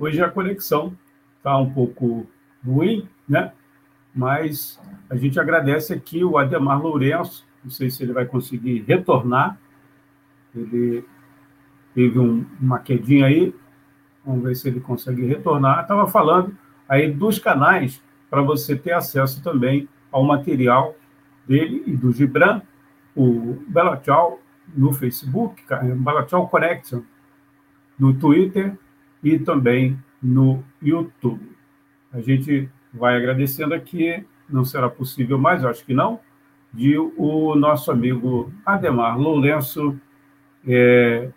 Hoje 0.01 0.19
a 0.19 0.31
conexão 0.31 0.97
está 1.37 1.55
um 1.59 1.71
pouco 1.71 2.25
ruim, 2.65 3.07
né? 3.29 3.51
mas 4.15 4.81
a 5.07 5.15
gente 5.15 5.39
agradece 5.39 5.93
aqui 5.93 6.23
o 6.23 6.39
Ademar 6.39 6.81
Lourenço, 6.81 7.45
não 7.63 7.69
sei 7.69 7.91
se 7.91 8.01
ele 8.01 8.11
vai 8.11 8.25
conseguir 8.25 8.83
retornar, 8.87 9.59
ele 10.55 11.05
teve 11.93 12.17
um, 12.17 12.43
uma 12.59 12.79
quedinha 12.79 13.27
aí, 13.27 13.53
vamos 14.25 14.41
ver 14.41 14.55
se 14.55 14.69
ele 14.69 14.79
consegue 14.79 15.23
retornar. 15.23 15.81
Estava 15.81 16.07
falando 16.07 16.57
aí 16.89 17.11
dos 17.11 17.37
canais 17.37 18.01
para 18.27 18.41
você 18.41 18.75
ter 18.75 18.93
acesso 18.93 19.43
também 19.43 19.87
ao 20.11 20.23
material 20.23 20.95
dele 21.47 21.83
e 21.85 21.95
do 21.95 22.11
Gibran, 22.11 22.63
o 23.15 23.63
Bela 23.67 23.97
Tchau 23.97 24.41
no 24.75 24.93
Facebook, 24.93 25.63
Bela 25.97 26.25
Tchau 26.25 26.47
Connection 26.47 27.03
no 27.99 28.15
Twitter 28.15 28.75
e 29.23 29.37
também 29.39 29.97
no 30.21 30.63
YouTube. 30.81 31.55
A 32.11 32.19
gente 32.21 32.69
vai 32.93 33.15
agradecendo 33.15 33.73
aqui, 33.73 34.25
não 34.49 34.65
será 34.65 34.89
possível 34.89 35.37
mais, 35.37 35.63
acho 35.63 35.85
que 35.85 35.93
não, 35.93 36.19
de 36.73 36.97
o 36.97 37.55
nosso 37.55 37.91
amigo 37.91 38.51
Ademar 38.65 39.17
Lourenço 39.17 39.99
é, 40.67 41.29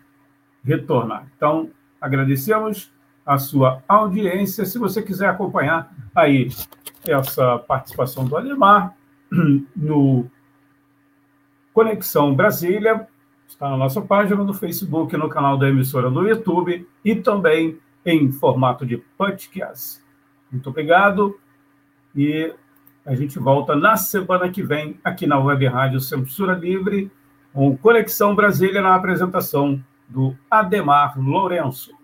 retornar. 0.65 1.27
Então, 1.37 1.71
agradecemos 2.01 2.93
a 3.25 3.39
sua 3.39 3.83
audiência. 3.89 4.65
Se 4.65 4.79
você 4.79 5.03
quiser 5.03 5.29
acompanhar 5.29 5.93
aí 6.15 6.49
essa 7.07 7.59
participação 7.59 8.27
do 8.27 8.37
Ademar 8.37 8.95
no 9.75 10.27
Conexão 11.73 12.35
Brasília, 12.35 13.09
está 13.49 13.69
na 13.71 13.77
nossa 13.77 14.01
página 14.01 14.43
no 14.43 14.55
Facebook, 14.55 15.17
no 15.17 15.29
canal 15.29 15.57
da 15.57 15.69
emissora 15.69 16.11
no 16.11 16.27
YouTube 16.27 16.87
e 17.05 17.15
também 17.15 17.79
em 18.05 18.31
formato 18.31 18.85
de 18.85 18.99
podcast. 19.17 20.03
Muito 20.51 20.69
obrigado 20.71 21.39
e 22.15 22.53
a 23.05 23.15
gente 23.15 23.39
volta 23.39 23.75
na 23.75 23.97
semana 23.97 24.49
que 24.49 24.63
vem 24.63 24.99
aqui 25.05 25.27
na 25.27 25.39
Web 25.39 25.67
Rádio 25.67 26.01
Censura 26.01 26.55
Livre 26.55 27.11
com 27.53 27.77
Conexão 27.77 28.35
Brasília 28.35 28.83
na 28.83 28.95
apresentação 28.95 29.83
do 30.09 30.37
Ademar 30.51 31.19
Lourenço. 31.19 32.04